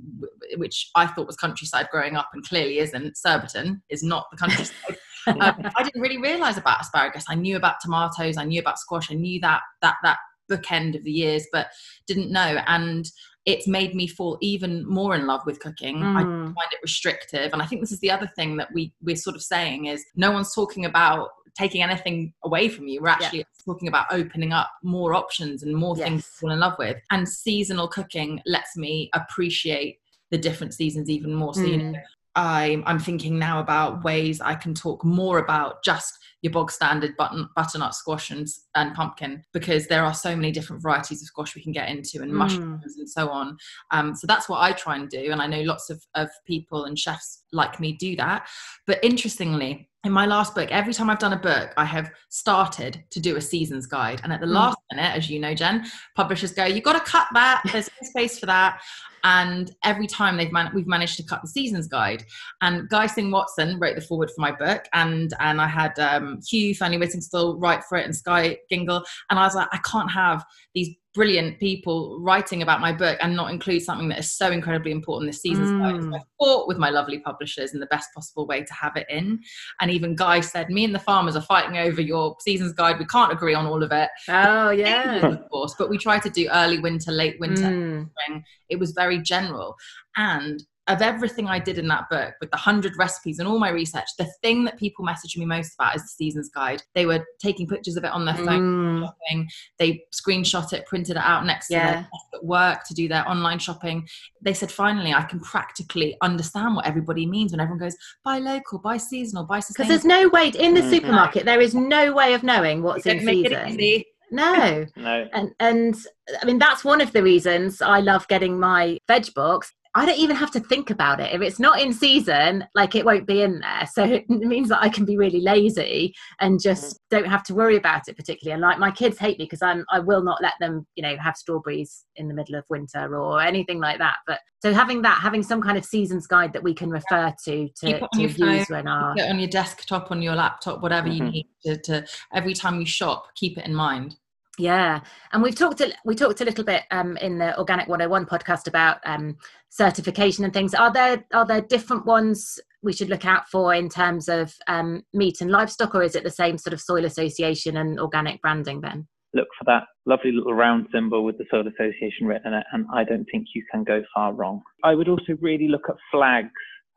[0.57, 3.16] which I thought was countryside growing up and clearly isn't.
[3.16, 4.97] Surbiton is not the countryside.
[5.26, 7.26] um, I didn't really realize about asparagus.
[7.29, 10.18] I knew about tomatoes, I knew about squash, I knew that that that
[10.51, 11.68] bookend of the years, but
[12.07, 12.59] didn't know.
[12.66, 13.11] And
[13.49, 15.96] it's made me fall even more in love with cooking.
[15.96, 16.16] Mm.
[16.16, 17.51] I find it restrictive.
[17.55, 20.05] And I think this is the other thing that we, we're sort of saying is
[20.14, 23.01] no one's talking about taking anything away from you.
[23.01, 23.64] We're actually yeah.
[23.64, 26.07] talking about opening up more options and more yes.
[26.07, 26.99] things to fall in love with.
[27.11, 29.99] And seasonal cooking lets me appreciate
[30.30, 31.55] the different seasons even more.
[31.55, 31.70] So, mm.
[31.70, 31.99] you know,
[32.39, 37.16] I'm, I'm thinking now about ways I can talk more about just your bog standard
[37.16, 41.57] button, butternut squash and, and pumpkin because there are so many different varieties of squash
[41.57, 42.36] we can get into and mm.
[42.36, 43.57] mushrooms and so on.
[43.91, 45.32] Um, so that's what I try and do.
[45.32, 48.47] And I know lots of, of people and chefs like me do that.
[48.86, 53.03] But interestingly, in my last book, every time I've done a book, I have started
[53.11, 54.20] to do a seasons guide.
[54.22, 54.53] And at the mm.
[54.53, 57.62] last minute, as you know, Jen, publishers go, You've got to cut that.
[57.72, 58.80] There's no space for that
[59.25, 62.25] and every time they've man- we've managed to cut the seasons guide.
[62.61, 66.75] And Guy Singh-Watson wrote the foreword for my book, and and I had um, Hugh
[66.75, 70.45] Fearnley-Whittingstall write for it, and Skye Gyngell, and I was like, I can't have
[70.79, 74.93] these brilliant people writing about my book and not include something that is so incredibly
[74.93, 75.64] important this season.
[75.64, 76.12] Mm.
[76.12, 79.07] So I fought with my lovely publishers in the best possible way to have it
[79.11, 79.41] in.
[79.81, 83.01] And even Guy said, Me and the farmers are fighting over your seasons guide.
[83.01, 84.11] We can't agree on all of it.
[84.29, 85.26] Oh, yeah.
[85.26, 85.74] of course.
[85.76, 88.09] But we try to do early winter, late winter, mm.
[88.11, 88.45] spring.
[88.68, 89.74] It was very general.
[90.16, 93.68] And of everything I did in that book with the hundred recipes and all my
[93.70, 96.82] research, the thing that people message me most about is the seasons guide.
[96.95, 99.05] They were taking pictures of it on their phone, mm.
[99.05, 99.49] shopping.
[99.78, 101.86] They screenshot it, printed it out next yeah.
[101.86, 104.09] to their at work to do their online shopping.
[104.41, 108.78] They said, finally, I can practically understand what everybody means when everyone goes buy local,
[108.78, 109.95] buy seasonal, buy sustainable.
[109.95, 110.91] Because there's no way in the mm.
[110.91, 111.45] supermarket.
[111.45, 114.05] There is no way of knowing what's in season.
[114.30, 114.86] No.
[114.97, 115.28] no.
[115.32, 115.97] And and
[116.43, 120.18] I mean that's one of the reasons I love getting my veg box I don't
[120.18, 121.32] even have to think about it.
[121.34, 123.89] If it's not in season, like it won't be in there.
[123.93, 126.99] So it means that I can be really lazy and just mm.
[127.11, 128.55] don't have to worry about it particularly.
[128.55, 131.16] And like my kids hate me because I'm I will not let them, you know,
[131.16, 134.16] have strawberries in the middle of winter or anything like that.
[134.26, 137.68] But so having that, having some kind of seasons guide that we can refer to
[137.68, 141.26] to, to use phone, when our on your desktop, on your laptop, whatever mm-hmm.
[141.26, 144.16] you need to, to every time you shop, keep it in mind.
[144.59, 145.01] Yeah,
[145.33, 148.67] and we've talked a, we talked a little bit um, in the Organic 101 podcast
[148.67, 149.37] about um,
[149.71, 150.75] certification and things.
[150.75, 155.03] Are there are there different ones we should look out for in terms of um,
[155.15, 158.81] meat and livestock, or is it the same sort of soil association and organic branding
[158.81, 159.07] then?
[159.33, 162.87] Look for that lovely little round symbol with the soil association written in it, and
[162.93, 164.63] I don't think you can go far wrong.
[164.83, 166.51] I would also really look at flags.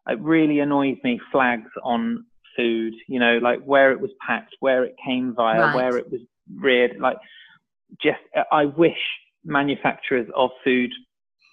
[0.09, 2.26] It really annoys me flags on
[2.57, 2.93] food.
[3.07, 5.76] You know, like where it was packed, where it came via, right.
[5.76, 6.22] where it was
[6.55, 6.97] reared.
[6.99, 7.18] Like
[8.01, 8.19] just
[8.51, 8.97] I wish
[9.43, 10.91] manufacturers of food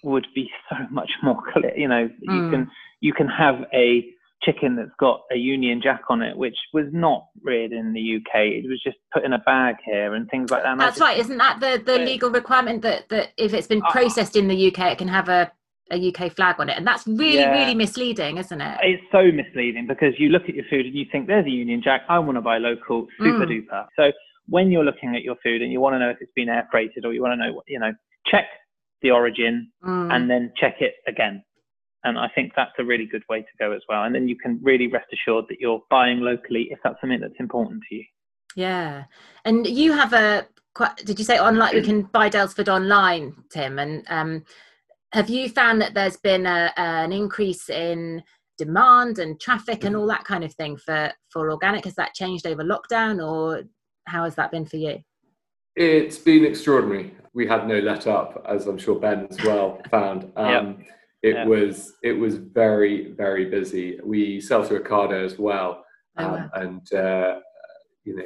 [0.03, 1.77] would be so much more clear.
[1.77, 2.45] You know, mm.
[2.45, 2.71] you can
[3.01, 4.05] you can have a
[4.43, 8.41] chicken that's got a Union Jack on it, which was not reared in the UK.
[8.41, 10.71] It was just put in a bag here and things like that.
[10.71, 13.81] And that's just, right, isn't that the, the legal requirement that, that if it's been
[13.83, 13.91] ah.
[13.91, 15.51] processed in the UK, it can have a,
[15.91, 16.77] a UK flag on it?
[16.77, 17.51] And that's really, yeah.
[17.51, 18.79] really misleading, isn't it?
[18.81, 21.81] It's so misleading because you look at your food and you think, there's a Union
[21.83, 23.67] Jack, I want to buy local, super mm.
[23.67, 23.87] duper.
[23.97, 24.11] So
[24.49, 26.67] when you're looking at your food and you want to know if it's been air
[26.71, 27.91] freighted or you want to know what, you know,
[28.25, 28.45] check
[29.01, 30.13] the origin mm.
[30.13, 31.43] and then check it again.
[32.03, 34.03] And I think that's a really good way to go as well.
[34.03, 37.39] And then you can really rest assured that you're buying locally if that's something that's
[37.39, 38.05] important to you.
[38.55, 39.03] Yeah.
[39.45, 40.47] And you have a,
[41.03, 43.79] did you say online, we can buy Daylesford online, Tim?
[43.79, 44.43] And um,
[45.11, 48.23] have you found that there's been a, an increase in
[48.57, 51.83] demand and traffic and all that kind of thing for, for organic?
[51.83, 53.63] Has that changed over lockdown or
[54.09, 54.99] how has that been for you?
[55.75, 57.15] It's been extraordinary.
[57.33, 60.31] We had no let up, as I'm sure Ben as well found.
[60.35, 60.85] Um,
[61.21, 61.45] It yeah.
[61.45, 63.99] was it was very very busy.
[64.03, 65.83] We sell through Ocado as well,
[66.17, 66.49] oh, um, wow.
[66.53, 67.39] and uh,
[68.05, 68.23] you know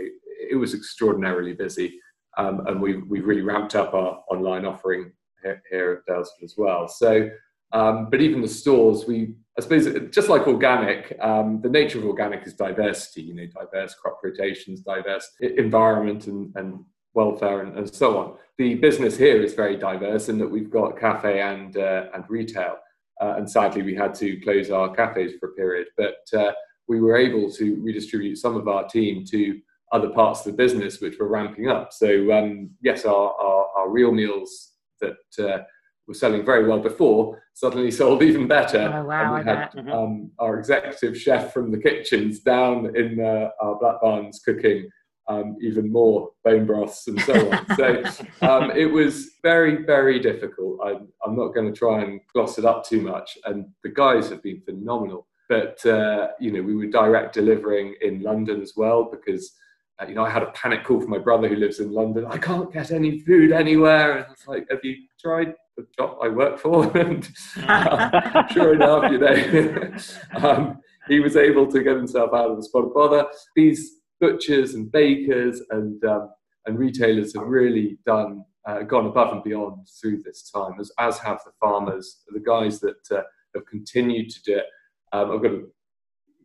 [0.51, 1.99] it was extraordinarily busy.
[2.37, 5.11] Um, and we we really ramped up our online offering
[5.41, 6.87] here, here at Daylesford as well.
[6.87, 7.29] So,
[7.71, 12.05] um, but even the stores, we I suppose just like organic, um, the nature of
[12.05, 13.21] organic is diversity.
[13.21, 16.83] You know, diverse crop rotations, diverse environment, and, and
[17.13, 18.37] welfare, and, and, so on.
[18.57, 22.77] The business here is very diverse in that we've got cafe and uh, and retail.
[23.21, 25.87] Uh, and sadly, we had to close our cafes for a period.
[25.97, 26.51] But uh,
[26.87, 29.59] we were able to redistribute some of our team to
[29.91, 31.93] other parts of the business which were ramping up.
[31.93, 35.63] So um, yes, our, our, our, real meals that uh,
[36.07, 38.91] were selling very well before suddenly sold even better.
[38.93, 39.91] Oh, wow, and we had mm-hmm.
[39.91, 44.89] um, our executive chef from the kitchens down in uh, our Black Barns cooking
[45.27, 47.75] um, even more bone broths and so on.
[47.77, 48.03] so
[48.41, 50.79] um, it was very, very difficult.
[50.83, 53.37] I'm, I'm not going to try and gloss it up too much.
[53.45, 55.27] And the guys have been phenomenal.
[55.49, 59.53] But, uh, you know, we were direct delivering in London as well because,
[60.01, 62.25] uh, you know, I had a panic call from my brother who lives in London.
[62.25, 64.17] I can't get any food anywhere.
[64.17, 66.95] And it's like, have you tried the job I work for?
[66.97, 67.27] and
[67.67, 69.93] uh, sure enough, you know,
[70.47, 73.25] um, he was able to get himself out of the spot of bother.
[73.55, 76.29] These butchers and bakers and um,
[76.65, 81.17] and retailers have really done uh, gone above and beyond through this time, as as
[81.19, 83.21] have the farmers, the guys that uh,
[83.55, 84.65] have continued to do it.
[85.11, 85.71] Um, I've got to,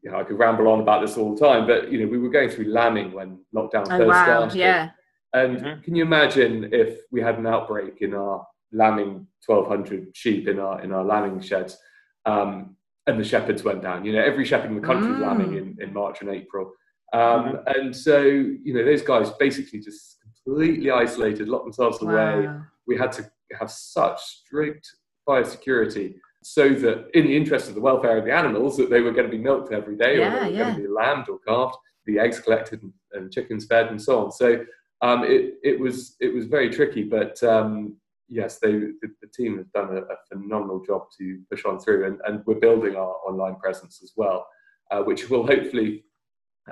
[0.03, 2.19] you know, I could ramble on about this all the time, but you know, we
[2.19, 4.25] were going through lambing when lockdown oh, first wow.
[4.25, 4.59] started.
[4.59, 4.91] Yeah.
[5.35, 5.83] And mm-hmm.
[5.83, 10.83] can you imagine if we had an outbreak in our lambing 1,200 sheep in our
[10.83, 11.79] in our lambing sheds,
[12.27, 14.05] um, and the shepherds went down?
[14.05, 15.21] You know, every shepherd in the country mm.
[15.21, 16.73] lambing in, in March and April.
[17.13, 17.57] Um, mm-hmm.
[17.67, 22.47] And so, you know, those guys basically just completely isolated, locked themselves away.
[22.47, 22.63] Wow.
[22.87, 24.87] We had to have such strict
[25.27, 29.13] biosecurity so that, in the interest of the welfare of the animals, that they were
[29.13, 30.63] going to be milked every day, yeah, or they were yeah.
[30.65, 34.25] going to be lambed or calved, the eggs collected and, and chickens fed, and so
[34.25, 34.33] on.
[34.33, 34.65] So
[35.03, 37.97] um, it it was it was very tricky, but um,
[38.29, 42.07] yes, they the, the, team has done a, a, phenomenal job to push on through,
[42.07, 44.47] and, and we're building our online presence as well,
[44.91, 46.05] uh, which will hopefully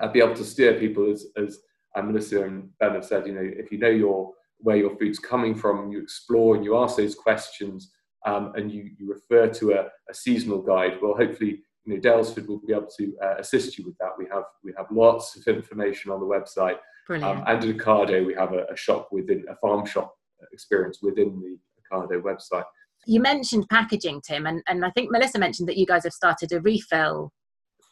[0.00, 1.58] uh, be able to steer people as, as
[1.96, 5.54] Melissa and Ben have said, you know, if you know your where your food's coming
[5.54, 7.92] from, you explore and you ask those questions
[8.24, 12.46] um, and you, you refer to a, a, seasonal guide, well, hopefully, you know, Daylesford
[12.46, 14.10] will be able to uh, assist you with that.
[14.18, 16.78] We have we have lots of information on the website.
[17.08, 20.12] Um, and at Ocado, we have a, a shop within a farm shop
[20.52, 21.58] experience within the
[21.96, 22.64] Ocado website.
[23.06, 26.52] You mentioned packaging, Tim, and, and I think Melissa mentioned that you guys have started
[26.52, 27.32] a refill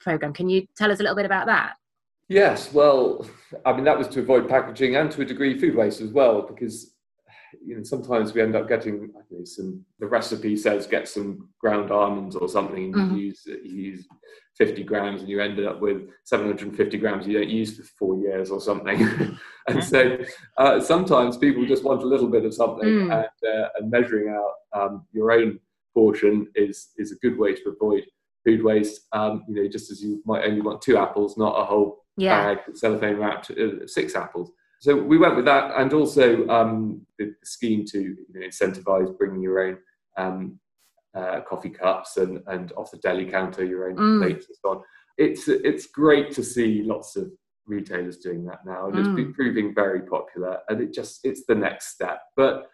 [0.01, 0.33] program.
[0.33, 1.75] Can you tell us a little bit about that?
[2.29, 3.27] Yes, well,
[3.67, 6.43] I mean that was to avoid packaging and to a degree food waste as well,
[6.43, 6.94] because
[7.65, 9.85] you know sometimes we end up getting know, some.
[9.99, 12.93] The recipe says get some ground almonds or something.
[12.93, 13.17] Mm-hmm.
[13.17, 14.07] You use you use
[14.57, 17.77] fifty grams, and you ended up with seven hundred and fifty grams you don't use
[17.77, 19.39] for four years or something.
[19.69, 20.19] and so
[20.59, 23.13] uh, sometimes people just want a little bit of something, mm.
[23.13, 25.59] and, uh, and measuring out um, your own
[25.93, 28.05] portion is is a good way to avoid
[28.45, 29.03] food waste.
[29.13, 32.55] Um, you know, just as you might only want two apples, not a whole yeah.
[32.55, 34.51] bag, cellophane wrapped, uh, six apples.
[34.85, 39.41] So we went with that, and also um, the, scheme to you know, incentivize bringing
[39.41, 39.79] your own
[40.19, 40.61] um,
[41.15, 44.21] uh, coffee cups and, and off the deli counter your own mm.
[44.21, 44.83] plates and so on.
[45.17, 47.33] It's it's great to see lots of
[47.65, 48.99] retailers doing that now, and mm.
[48.99, 50.59] it's been proving very popular.
[50.69, 52.67] And it just it's the next step, but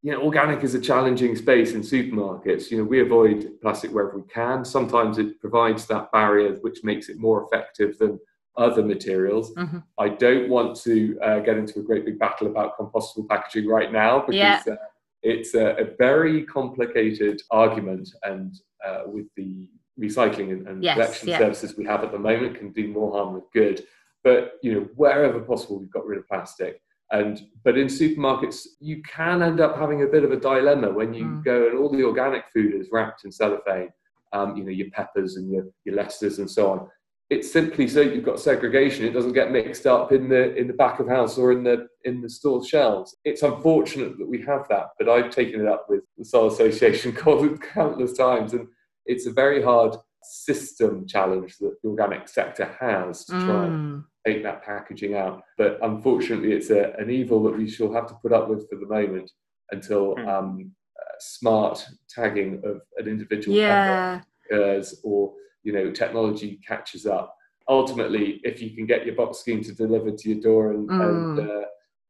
[0.00, 2.70] you know, organic is a challenging space in supermarkets.
[2.70, 4.64] You know, we avoid plastic wherever we can.
[4.64, 8.18] Sometimes it provides that barrier which makes it more effective than
[8.56, 9.54] other materials.
[9.54, 9.78] Mm-hmm.
[9.98, 13.92] I don't want to uh, get into a great big battle about compostable packaging right
[13.92, 14.62] now because yeah.
[14.70, 14.76] uh,
[15.22, 18.54] it's a, a, very complicated argument, and
[18.86, 19.66] uh, with the
[20.00, 21.38] recycling and, and yes, collection yeah.
[21.38, 23.84] services we have at the moment, can do more harm than good.
[24.22, 26.80] But you know, wherever possible, we've got rid of plastic.
[27.12, 31.14] And but in supermarkets, you can end up having a bit of a dilemma when
[31.14, 31.44] you mm.
[31.44, 33.90] go and all the organic food is wrapped in cellophane.
[34.32, 36.88] Um, you know, your peppers and your, your lettuces and so on
[37.28, 39.04] it's simply so you've got segregation.
[39.04, 41.88] It doesn't get mixed up in the in the back of house or in the
[42.04, 43.16] in the store shelves.
[43.24, 47.12] It's unfortunate that we have that, but I've taken it up with the Soil Association
[47.74, 48.68] countless times, and
[49.06, 54.04] it's a very hard system challenge that the organic sector has to try and mm.
[54.26, 55.42] take that packaging out.
[55.58, 58.76] But unfortunately, it's a, an evil that we shall have to put up with for
[58.78, 59.30] the moment
[59.70, 60.28] until mm.
[60.28, 64.20] um, uh, smart tagging of an individual yeah.
[64.50, 65.32] occurs or
[65.66, 67.36] you know technology catches up
[67.68, 71.08] ultimately if you can get your box scheme to deliver to your door and, mm.
[71.08, 71.64] and uh,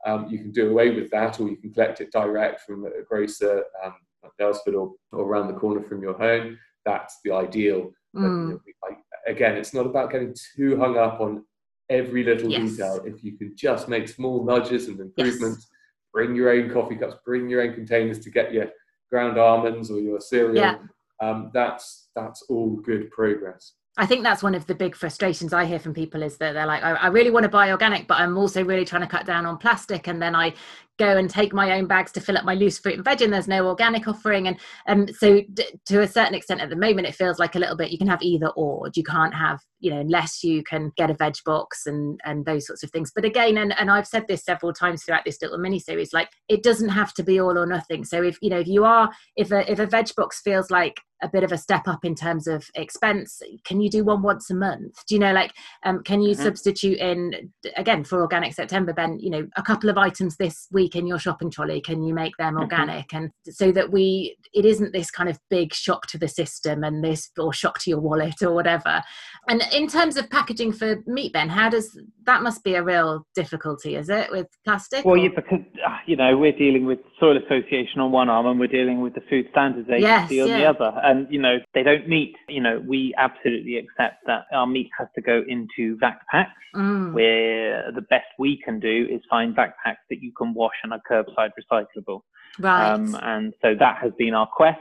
[0.06, 3.02] um, you can do away with that or you can collect it direct from a
[3.08, 3.94] grocer um,
[4.24, 8.20] at or, or around the corner from your home that's the ideal mm.
[8.20, 8.50] but, you mm.
[8.50, 8.96] know,
[9.26, 11.42] again it's not about getting too hung up on
[11.88, 12.72] every little yes.
[12.72, 15.78] detail if you can just make small nudges and improvements yes.
[16.12, 18.66] bring your own coffee cups bring your own containers to get your
[19.10, 20.76] ground almonds or your cereal yeah.
[21.20, 23.72] Um, that's that's all good progress.
[23.98, 26.66] I think that's one of the big frustrations I hear from people is that they're
[26.66, 29.24] like, I, I, really want to buy organic, but I'm also really trying to cut
[29.24, 30.06] down on plastic.
[30.06, 30.52] And then I
[30.98, 33.32] go and take my own bags to fill up my loose fruit and veg and
[33.32, 34.48] there's no organic offering.
[34.48, 37.58] And um, so d- to a certain extent at the moment it feels like a
[37.58, 38.90] little bit you can have either or.
[38.94, 42.66] You can't have you know unless you can get a veg box and and those
[42.66, 43.12] sorts of things.
[43.14, 46.30] But again and, and i've said this several times throughout this little mini series like
[46.48, 48.04] it doesn't have to be all or nothing.
[48.04, 51.00] So if you know if you are if a if a veg box feels like
[51.22, 54.50] a bit of a step up in terms of expense can you do one once
[54.50, 54.94] a month?
[55.08, 55.52] Do you know like
[55.84, 56.42] um, can you mm-hmm.
[56.42, 60.85] substitute in again for organic september ben you know a couple of items this week
[60.94, 62.62] in your shopping trolley can you make them mm-hmm.
[62.62, 63.12] organic?
[63.12, 67.02] And so that we it isn't this kind of big shock to the system and
[67.02, 69.02] this or shock to your wallet or whatever.
[69.48, 73.26] And in terms of packaging for meat ben how does that must be a real
[73.34, 75.60] difficulty is it with plastic well yeah because
[76.06, 79.22] you know we're dealing with soil association on one arm and we're dealing with the
[79.30, 80.58] food standards agency yes, on yeah.
[80.58, 81.00] the other.
[81.02, 85.08] And you know they don't meet you know we absolutely accept that our meat has
[85.14, 86.52] to go into vac packs.
[86.76, 87.14] Mm.
[87.14, 90.92] where the best we can do is find vac packs that you can wash and
[90.92, 92.20] are curbside recyclable.
[92.58, 92.90] Right.
[92.90, 94.78] Um, and so that has been our quest.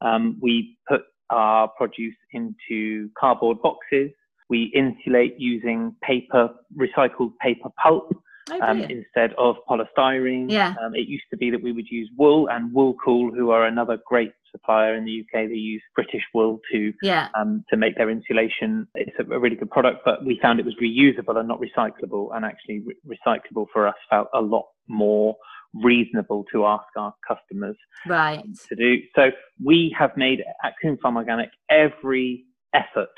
[0.00, 4.10] Um, we put our produce into cardboard boxes.
[4.48, 8.10] We insulate using paper recycled paper pulp
[8.50, 10.50] Oh, um, instead of polystyrene.
[10.50, 10.74] Yeah.
[10.82, 13.98] Um, it used to be that we would use wool and Woolcool, who are another
[14.06, 15.48] great supplier in the UK.
[15.48, 17.28] They use British wool to yeah.
[17.38, 18.86] um, to make their insulation.
[18.94, 22.36] It's a, a, really good product, but we found it was reusable and not recyclable.
[22.36, 25.36] And actually, re- recyclable for us felt a lot more
[25.82, 27.76] reasonable to ask our customers
[28.06, 28.44] right.
[28.68, 28.96] to do.
[29.16, 29.30] So
[29.62, 33.08] we have made at Coombe Farm Organic every effort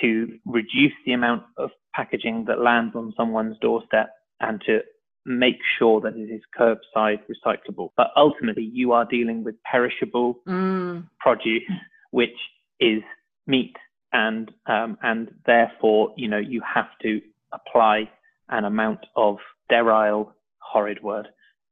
[0.00, 4.10] to reduce the amount of packaging that lands on someone's doorstep
[4.40, 4.80] and to
[5.24, 7.90] make sure that it is curbside recyclable.
[7.96, 11.06] But ultimately, you are dealing with perishable mm.
[11.18, 11.62] produce,
[12.10, 12.38] which
[12.80, 13.02] is
[13.46, 13.74] meat,
[14.12, 17.20] and um, and therefore, you know, you have to
[17.52, 18.08] apply
[18.48, 21.28] an amount of sterile, horrid word,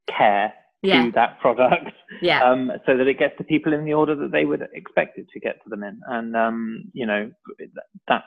[0.08, 0.52] care
[0.82, 1.04] yeah.
[1.04, 2.42] to that product, yeah.
[2.44, 5.26] um, so that it gets to people in the order that they would expect it
[5.32, 6.00] to get to them in.
[6.06, 7.30] And um, you know,
[8.08, 8.24] that's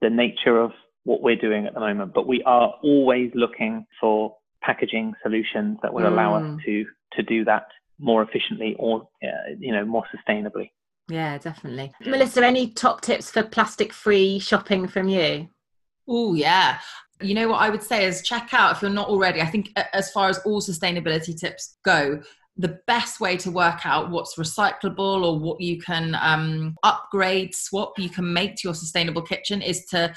[0.00, 0.72] the nature of
[1.04, 5.92] what we're doing at the moment, but we are always looking for packaging solutions that
[5.92, 6.12] will mm.
[6.12, 6.64] allow us mm.
[6.64, 6.84] to
[7.14, 7.66] to do that
[7.98, 10.70] more efficiently or uh, you know more sustainably.
[11.08, 11.92] Yeah, definitely.
[12.04, 15.48] Melissa, any top tips for plastic free shopping from you?
[16.06, 16.78] Oh yeah.
[17.20, 19.40] You know what I would say is check out if you're not already.
[19.40, 22.22] I think as far as all sustainability tips go,
[22.56, 27.98] the best way to work out what's recyclable or what you can um, upgrade, swap,
[27.98, 30.12] you can make to your sustainable kitchen is to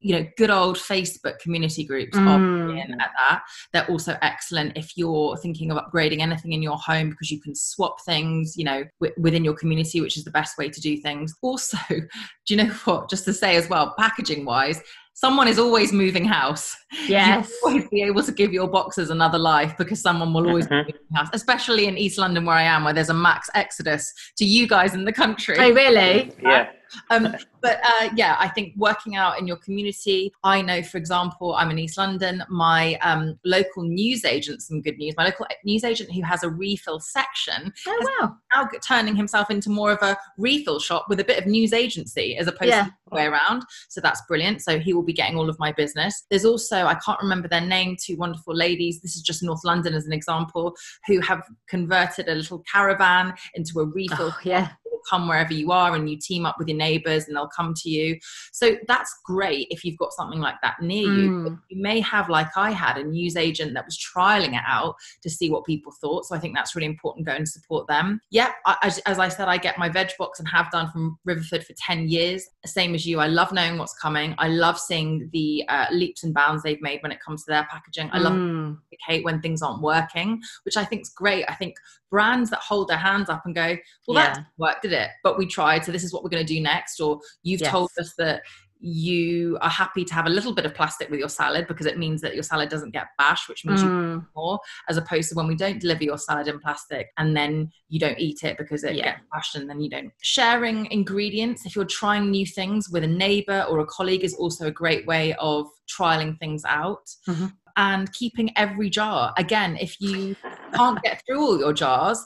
[0.00, 2.80] you know good old facebook community groups mm.
[2.80, 3.42] at that.
[3.72, 7.54] They're also excellent if you're thinking of upgrading anything in your home because you can
[7.54, 10.96] swap things you know w- within your community which is the best way to do
[10.98, 11.34] things.
[11.42, 12.06] Also do
[12.48, 13.10] you know what?
[13.10, 14.80] Just to say as well packaging wise
[15.16, 16.76] someone is always moving house.
[17.08, 17.48] Yes.
[17.48, 20.86] You always be able to give your boxes another life because someone will always mm-hmm.
[20.86, 24.12] be moving house, especially in East London where I am, where there's a max exodus
[24.36, 25.56] to you guys in the country.
[25.58, 26.32] Oh, really?
[26.42, 26.68] Yeah.
[27.10, 30.32] Um, but uh, yeah, I think working out in your community.
[30.44, 32.44] I know, for example, I'm in East London.
[32.48, 35.14] My um, local news agent, some good news.
[35.16, 37.72] My local news agent who has a refill section.
[37.86, 38.36] Oh wow!
[38.54, 42.36] Now turning himself into more of a refill shop with a bit of news agency
[42.36, 42.84] as opposed yeah.
[42.84, 43.62] to the way around.
[43.88, 44.62] So that's brilliant.
[44.62, 46.24] So he will be getting all of my business.
[46.30, 47.96] There's also I can't remember their name.
[48.02, 49.00] Two wonderful ladies.
[49.00, 50.74] This is just North London as an example,
[51.06, 54.32] who have converted a little caravan into a refill.
[54.32, 54.70] Oh, yeah
[55.08, 57.90] come wherever you are and you team up with your neighbors and they'll come to
[57.90, 58.18] you.
[58.52, 61.22] So that's great if you've got something like that near mm.
[61.22, 61.42] you.
[61.44, 64.96] But you may have, like I had, a news agent that was trialing it out
[65.22, 66.24] to see what people thought.
[66.24, 67.26] So I think that's really important.
[67.26, 68.20] Go and support them.
[68.30, 68.50] Yep.
[68.64, 71.64] I, as, as I said, I get my veg box and have done from Riverford
[71.64, 72.46] for 10 years.
[72.64, 73.20] Same as you.
[73.20, 74.34] I love knowing what's coming.
[74.38, 77.66] I love seeing the uh, leaps and bounds they've made when it comes to their
[77.70, 78.10] packaging.
[78.12, 78.78] I love mm.
[79.22, 81.44] when things aren't working, which I think is great.
[81.48, 81.76] I think
[82.10, 83.76] brands that hold their hands up and go,
[84.06, 84.34] well, yeah.
[84.34, 84.95] that worked, did it?
[85.22, 87.00] But we tried, so this is what we're going to do next.
[87.00, 87.70] Or you've yes.
[87.70, 88.42] told us that
[88.78, 91.98] you are happy to have a little bit of plastic with your salad because it
[91.98, 93.86] means that your salad doesn't get bashed, which means mm.
[93.86, 97.70] you more, as opposed to when we don't deliver your salad in plastic and then
[97.88, 99.04] you don't eat it because it yeah.
[99.04, 100.12] gets bashed and then you don't.
[100.22, 104.66] Sharing ingredients, if you're trying new things with a neighbor or a colleague, is also
[104.66, 107.08] a great way of trialing things out.
[107.28, 107.46] Mm-hmm
[107.78, 109.34] and keeping every jar.
[109.36, 110.34] Again, if you
[110.74, 112.24] can't get through all your jars,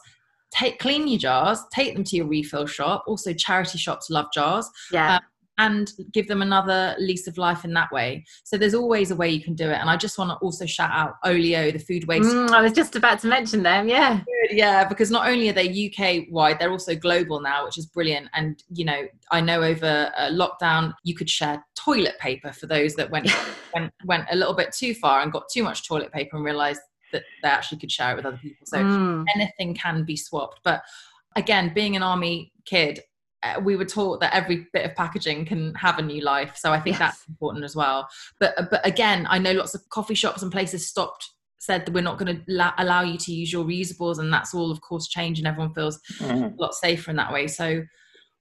[0.51, 3.05] take clean your jars, take them to your refill shop.
[3.07, 4.69] Also, charity shops love jars.
[4.93, 5.17] Yeah.
[5.17, 5.21] Um,
[5.61, 8.25] and give them another lease of life in that way.
[8.45, 9.75] So there's always a way you can do it.
[9.75, 12.31] And I just want to also shout out Olio, the food waste.
[12.31, 13.87] Mm, I was just about to mention them.
[13.87, 14.23] Yeah.
[14.51, 18.29] Yeah, because not only are they UK wide, they're also global now, which is brilliant.
[18.33, 22.95] And, you know, I know over uh, lockdown, you could share toilet paper for those
[22.95, 23.31] that went,
[23.75, 26.81] went, went a little bit too far and got too much toilet paper and realized
[27.13, 28.67] that they actually could share it with other people.
[28.67, 29.25] So Mm.
[29.35, 30.61] anything can be swapped.
[30.65, 30.83] But
[31.37, 33.01] again, being an army kid,
[33.43, 36.57] uh, we were taught that every bit of packaging can have a new life.
[36.57, 37.01] So I think Yes.
[37.01, 38.09] that's important as well.
[38.39, 41.93] But uh, but again, I know lots of coffee shops and places stopped said that
[41.93, 44.81] we're not going to la- allow you to use your reusables and that's all of
[44.81, 46.57] course change and everyone feels Mhm.
[46.59, 47.83] a lot safer in that way so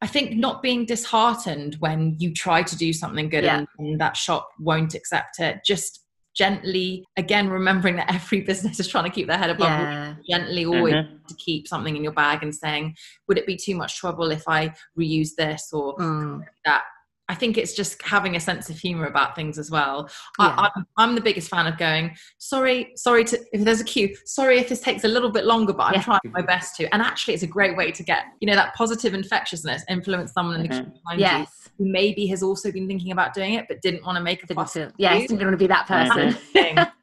[0.01, 3.57] i think not being disheartened when you try to do something good Yeah.
[3.57, 6.05] and, and that shop won't accept it just
[6.35, 10.37] gently again remembering that every business is trying to keep their head above water Yeah.
[10.37, 11.27] gently always Mhm.
[11.27, 12.95] to keep something in your bag and saying,
[13.27, 16.45] would it be too much trouble if I reuse this or Mm.
[16.65, 16.83] that?
[17.31, 20.09] I think it's just having a sense of humor about things as well.
[20.39, 20.47] Yeah.
[20.57, 24.15] I, I'm, I'm the biggest fan of going, sorry, sorry to, if there's a queue,
[24.25, 26.01] sorry if this takes a little bit longer, but I'm Yeah.
[26.01, 26.91] trying my best to.
[26.91, 30.55] And actually, it's a great way to get, you know, that positive infectiousness, influence someone
[30.55, 31.68] in the queue behind Yes.
[31.79, 34.75] Maybe has also been thinking about doing it, but didn't want to make a fuss.
[34.75, 35.27] you.
[35.27, 36.87] didn't want to be that person.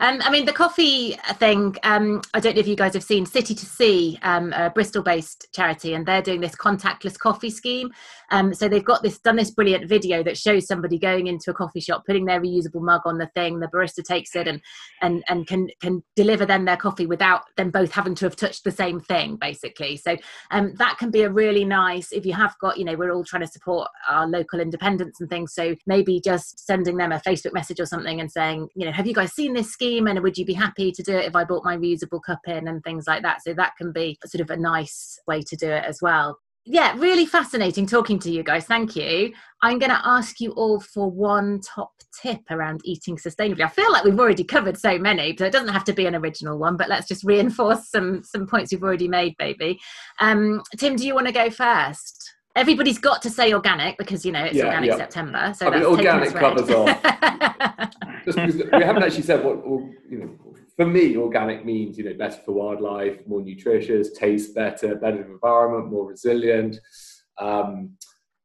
[0.00, 3.26] Um, I mean, the coffee thing, um, I don't know if you guys have seen
[3.26, 7.90] City to Sea, um, a Bristol based charity, and they're doing this contactless coffee scheme.
[8.30, 11.54] Um, so they've got this, done this brilliant video that shows somebody going into a
[11.54, 14.60] coffee shop, putting their reusable mug on the thing, the barista takes it and,
[15.02, 18.64] and, and can, can deliver them their coffee without them both having to have touched
[18.64, 19.96] the same thing, basically.
[19.96, 20.16] So
[20.50, 23.24] um, that can be a really nice, if you have got, you know, we're all
[23.24, 25.54] trying to support our local independents and things.
[25.54, 29.06] So maybe just sending them a Facebook message or something and saying, you know, have
[29.06, 31.44] you guys seen this scheme and would you be happy to do it if I
[31.44, 33.42] bought my reusable cup in and things like that?
[33.42, 36.38] So that can be sort of a nice way to do it as well.
[36.66, 38.64] Yeah, really fascinating talking to you guys.
[38.64, 39.34] Thank you.
[39.62, 43.60] I'm going to ask you all for one top tip around eating sustainably.
[43.62, 46.14] I feel like we've already covered so many, so it doesn't have to be an
[46.14, 49.78] original one, but let's just reinforce some some points you've already made, baby.
[50.20, 52.34] Um, Tim, do you want to go first?
[52.56, 54.96] Everybody's got to say organic because you know it's Yeah, organic yeah.
[54.96, 56.68] September, so I mean, organic covers
[58.24, 62.04] Just because we haven't actually said what, what, you know, for me, organic means, you
[62.04, 66.78] know, better for wildlife, more nutritious, tastes better, better environment, more resilient,
[67.38, 67.90] um,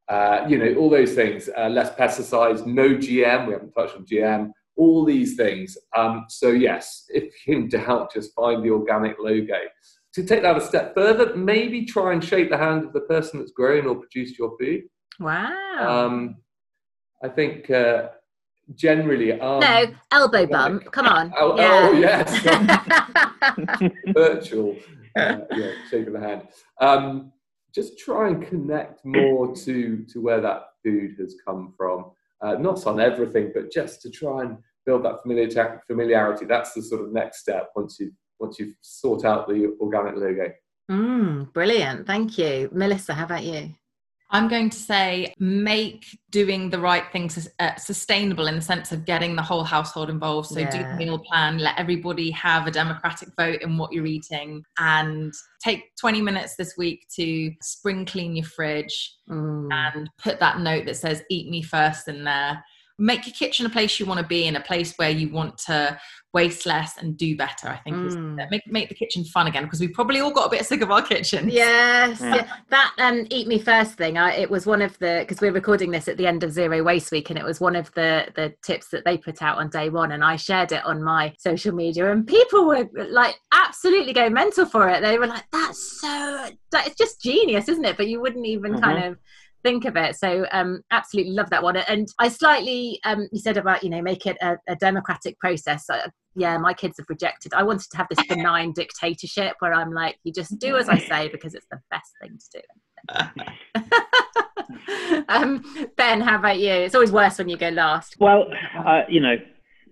[0.10, 4.05] uh, you know, all those things, uh, less pesticides, no GM, we haven't touched on
[4.05, 5.78] GM, all these things.
[5.95, 9.60] Um, so yes, if in doubt, just find the organic logo.
[10.20, 13.39] To take that a step further, maybe try and shake the hand of the person
[13.39, 14.82] that's grown or produced your food.
[15.17, 16.07] wow.
[16.07, 16.36] Um,
[17.24, 18.09] I think uh,
[18.76, 20.91] generally, um, no, elbow bump.
[20.91, 21.32] Come on.
[21.38, 21.88] Oh, yeah.
[21.88, 21.93] oh,
[23.78, 24.76] yes, virtual
[25.17, 26.49] uh, yeah, shake of the hand.
[26.82, 27.32] Um,
[27.74, 32.11] just try and connect more to to where that food has come from.
[32.41, 36.45] Uh, not on everything, but just to try and build that familiar- familiarity.
[36.45, 40.51] That's the sort of next step once you once you've sought out the organic logo.
[40.89, 42.07] Mm, brilliant.
[42.07, 42.69] Thank you.
[42.71, 43.73] Melissa, how about you?
[44.31, 49.03] I'm going to say make doing the right things uh, sustainable in the sense of
[49.05, 50.49] getting the whole household involved.
[50.49, 54.63] So do the meal plan, let everybody have a democratic vote in what you're eating,
[54.77, 55.33] and
[55.63, 60.85] take 20 minutes this week to spring clean your fridge Mm, and put that note
[60.87, 62.63] that says "Eat me first in there.
[62.99, 65.57] Make your kitchen a place you want to be in, a place where you want
[65.59, 65.99] to
[66.31, 67.67] waste less and do better.
[67.69, 68.51] I think Mm.
[68.51, 70.91] make make the kitchen fun again because we probably all got a bit sick of
[70.91, 71.49] our kitchen.
[71.49, 72.35] Yes, Yeah.
[72.35, 72.53] yeah.
[72.69, 74.17] that um, eat me first thing.
[74.19, 76.83] I, it was one of the because we're recording this at the end of Zero
[76.83, 79.69] Waste Week, and it was one of the the tips that they put out on
[79.69, 84.13] day one, and I shared it on my social media, and people were like absolutely
[84.13, 85.01] going mental for it.
[85.01, 88.79] They were like, "That's so that, it's just genius, isn't it?" But you wouldn't even
[88.79, 89.17] kind of
[89.64, 90.16] think of it.
[90.16, 91.78] So um absolutely love that one.
[91.78, 95.89] And i slightly um you said about you know make it a, a democratic process.
[95.89, 99.91] Uh, yeah my kids have rejected i wanted to have this benign dictatorship where i'm
[99.91, 103.82] like you just do as i say because it's the best thing to do.
[105.30, 105.64] Um
[105.97, 106.72] ben how about you?
[106.72, 108.16] It's always worse when you go last.
[108.20, 108.45] Well,
[108.86, 109.36] uh, you know,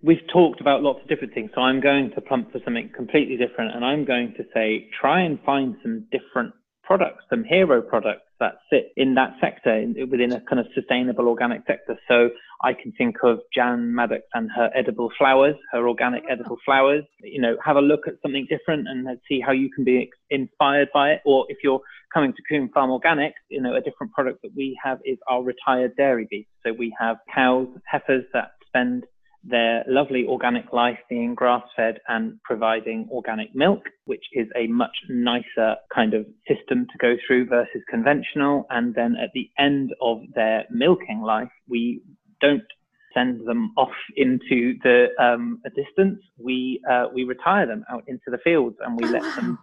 [0.01, 3.37] we've talked about lots of different things, so I'm going to plump for something completely
[3.37, 6.53] different, and I'm going to say try and find some different
[6.83, 11.27] products, some hero products that sit in that sector, in, within a kind of sustainable
[11.27, 11.99] organic sector.
[12.07, 12.29] So
[12.63, 16.33] I can think of Jan Maddox and her edible flowers, her organic ah.
[16.33, 17.03] edible flowers.
[17.21, 20.89] You know, have a look at something different and see how you can be inspired
[20.93, 21.21] by it.
[21.25, 21.81] Or if you're
[22.13, 25.43] coming to Coombe Farm Organic, you know, a different product that we have is our
[25.43, 26.47] retired dairy beef.
[26.65, 29.05] So we have cows, heifers that spend
[29.43, 34.95] their lovely organic life being grass fed and providing organic milk, which is a much
[35.09, 38.65] nicer kind of system to go through versus conventional.
[38.69, 42.01] And then at the end of their milking life, we
[42.41, 42.63] don't
[43.13, 46.19] send them off into the um, a distance.
[46.37, 49.59] We uh, we retire them out into the fields and we let them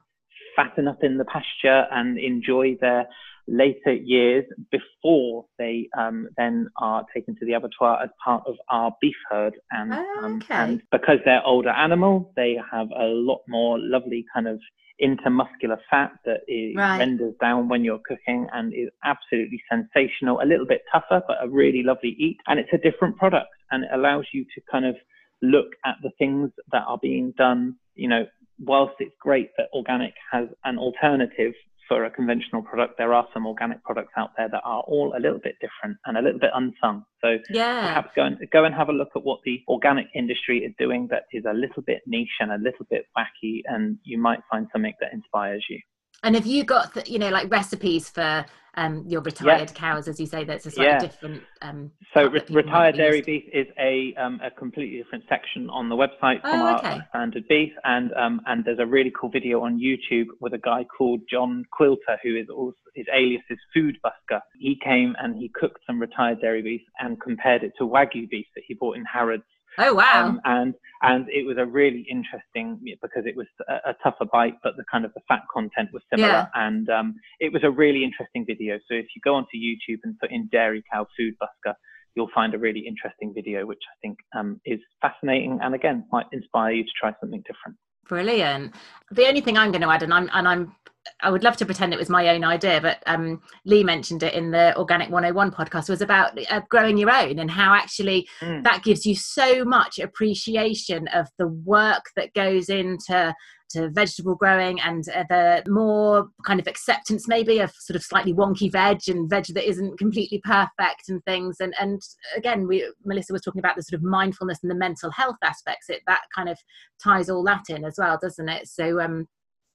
[0.56, 3.06] fatten up in the pasture and enjoy their
[3.46, 8.94] later years before they um, then are taken to the abattoir as part of our
[9.00, 9.54] beef herd.
[9.70, 10.54] And, oh, um, okay.
[10.54, 14.60] and because they're older animals, they have a lot more lovely kind of
[15.02, 16.98] intermuscular fat that it Right.
[16.98, 20.40] renders down when you're cooking and is absolutely sensational.
[20.40, 22.38] A little bit tougher, but a really lovely eat.
[22.46, 24.96] And it's a different product and it allows you to kind of
[25.42, 27.76] look at the things that are being done.
[27.96, 28.26] You know,
[28.58, 31.54] whilst it's great that organic has an alternative
[31.88, 35.20] for a conventional product, there are some organic products out there that are all a
[35.20, 37.04] little bit different and a little bit unsung.
[37.22, 37.88] So yeah.
[37.88, 41.08] perhaps go and go and have a look at what the organic industry is doing
[41.10, 44.66] that is a little bit niche and a little bit wacky, and you might find
[44.72, 45.80] something that inspires you.
[46.24, 48.46] And have you got, the, you know, like recipes for
[48.76, 50.98] um, your retired cows, as you say, that's a slightly Yeah.
[50.98, 51.42] different.
[51.60, 55.24] Um, So re- that people might retired dairy beef is a um, a completely different
[55.28, 59.12] section on the website from Oh, our standard beef, and um, and there's a really
[59.18, 63.42] cool video on YouTube with a guy called John Quilter who is also his alias
[63.50, 64.40] is Food Busker.
[64.58, 68.46] He came and he cooked some retired dairy beef and compared it to wagyu beef
[68.54, 69.44] that he bought in Harrods
[69.78, 70.26] Oh, wow.
[70.28, 74.56] Um, and and it was a really interesting because it was a, a tougher bite,
[74.62, 76.28] but the kind of the fat content was similar.
[76.28, 76.46] Yeah.
[76.54, 78.78] And um, it was a really interesting video.
[78.88, 81.74] So if you go onto YouTube and put in dairy cow food busker,
[82.14, 86.26] you'll find a really interesting video, which I think um, is fascinating and again might
[86.32, 87.76] inspire you to try something different.
[88.08, 88.74] Brilliant.
[89.10, 90.74] The only thing I'm going to add, and I'm and I'm
[91.20, 94.34] I would love to pretend it was my own idea, but um, Lee mentioned it
[94.34, 98.64] in the Organic 101 podcast was about uh, growing your own and how actually Mm.
[98.64, 103.34] that gives you so much appreciation of the work that goes into
[103.70, 108.32] to vegetable growing and uh, the more kind of acceptance maybe of sort of slightly
[108.32, 112.00] wonky veg and veg that isn't completely perfect and things and and
[112.36, 115.88] again we Melissa was talking about the sort of mindfulness and the mental health aspects
[115.88, 116.58] it that kind of
[117.02, 119.26] ties all that in as well doesn't it so um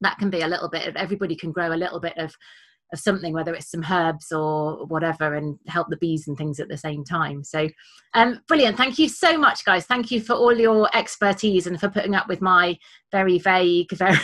[0.01, 2.35] that can be a little bit of everybody can grow a little bit of
[2.91, 6.69] of something whether it's some herbs or whatever and help the bees and things at
[6.69, 7.69] the same time so
[8.15, 11.89] um brilliant thank you so much guys thank you for all your expertise and for
[11.89, 12.75] putting up with my
[13.11, 14.17] very vague very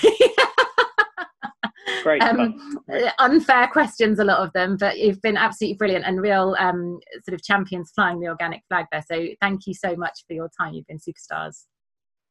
[2.02, 2.22] Great.
[2.24, 2.82] um,
[3.20, 7.36] unfair questions a lot of them but you've been absolutely brilliant and real um sort
[7.36, 10.74] of champions flying the organic flag there so thank you so much for your time
[10.74, 11.66] you've been superstars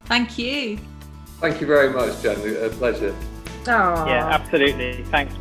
[0.04, 0.78] Thank you.
[1.40, 2.36] Thank you very much, Jen.
[2.64, 3.14] A pleasure.
[3.68, 5.04] Oh yeah, absolutely.
[5.04, 5.34] Thanks.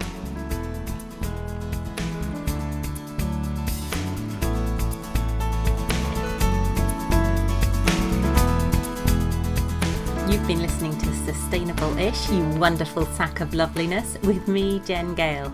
[10.29, 15.53] You've been listening to Sustainable Ish, you wonderful sack of loveliness, with me, Jen Gale.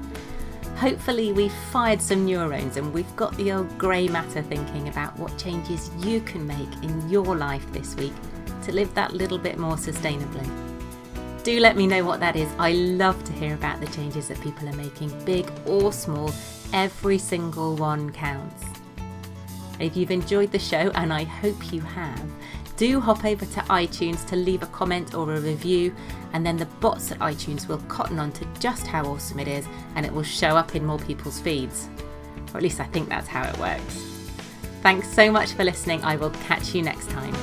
[0.78, 5.38] Hopefully, we've fired some neurons and we've got the old grey matter thinking about what
[5.38, 8.14] changes you can make in your life this week
[8.64, 10.79] to live that little bit more sustainably.
[11.50, 12.48] Do let me know what that is.
[12.60, 16.32] I love to hear about the changes that people are making, big or small.
[16.74, 18.66] Every single one counts.
[19.80, 22.24] If you've enjoyed the show, and I hope you have,
[22.78, 25.96] do hop over to iTunes to leave a comment or a review,
[26.34, 29.66] and then the bots at iTunes will cotton on to just how awesome it is,
[29.96, 31.90] and it will show up in more people's feeds.
[32.54, 33.96] Or at least I think that's how it works.
[34.84, 36.04] Thanks so much for listening.
[36.04, 37.34] I will catch you next time.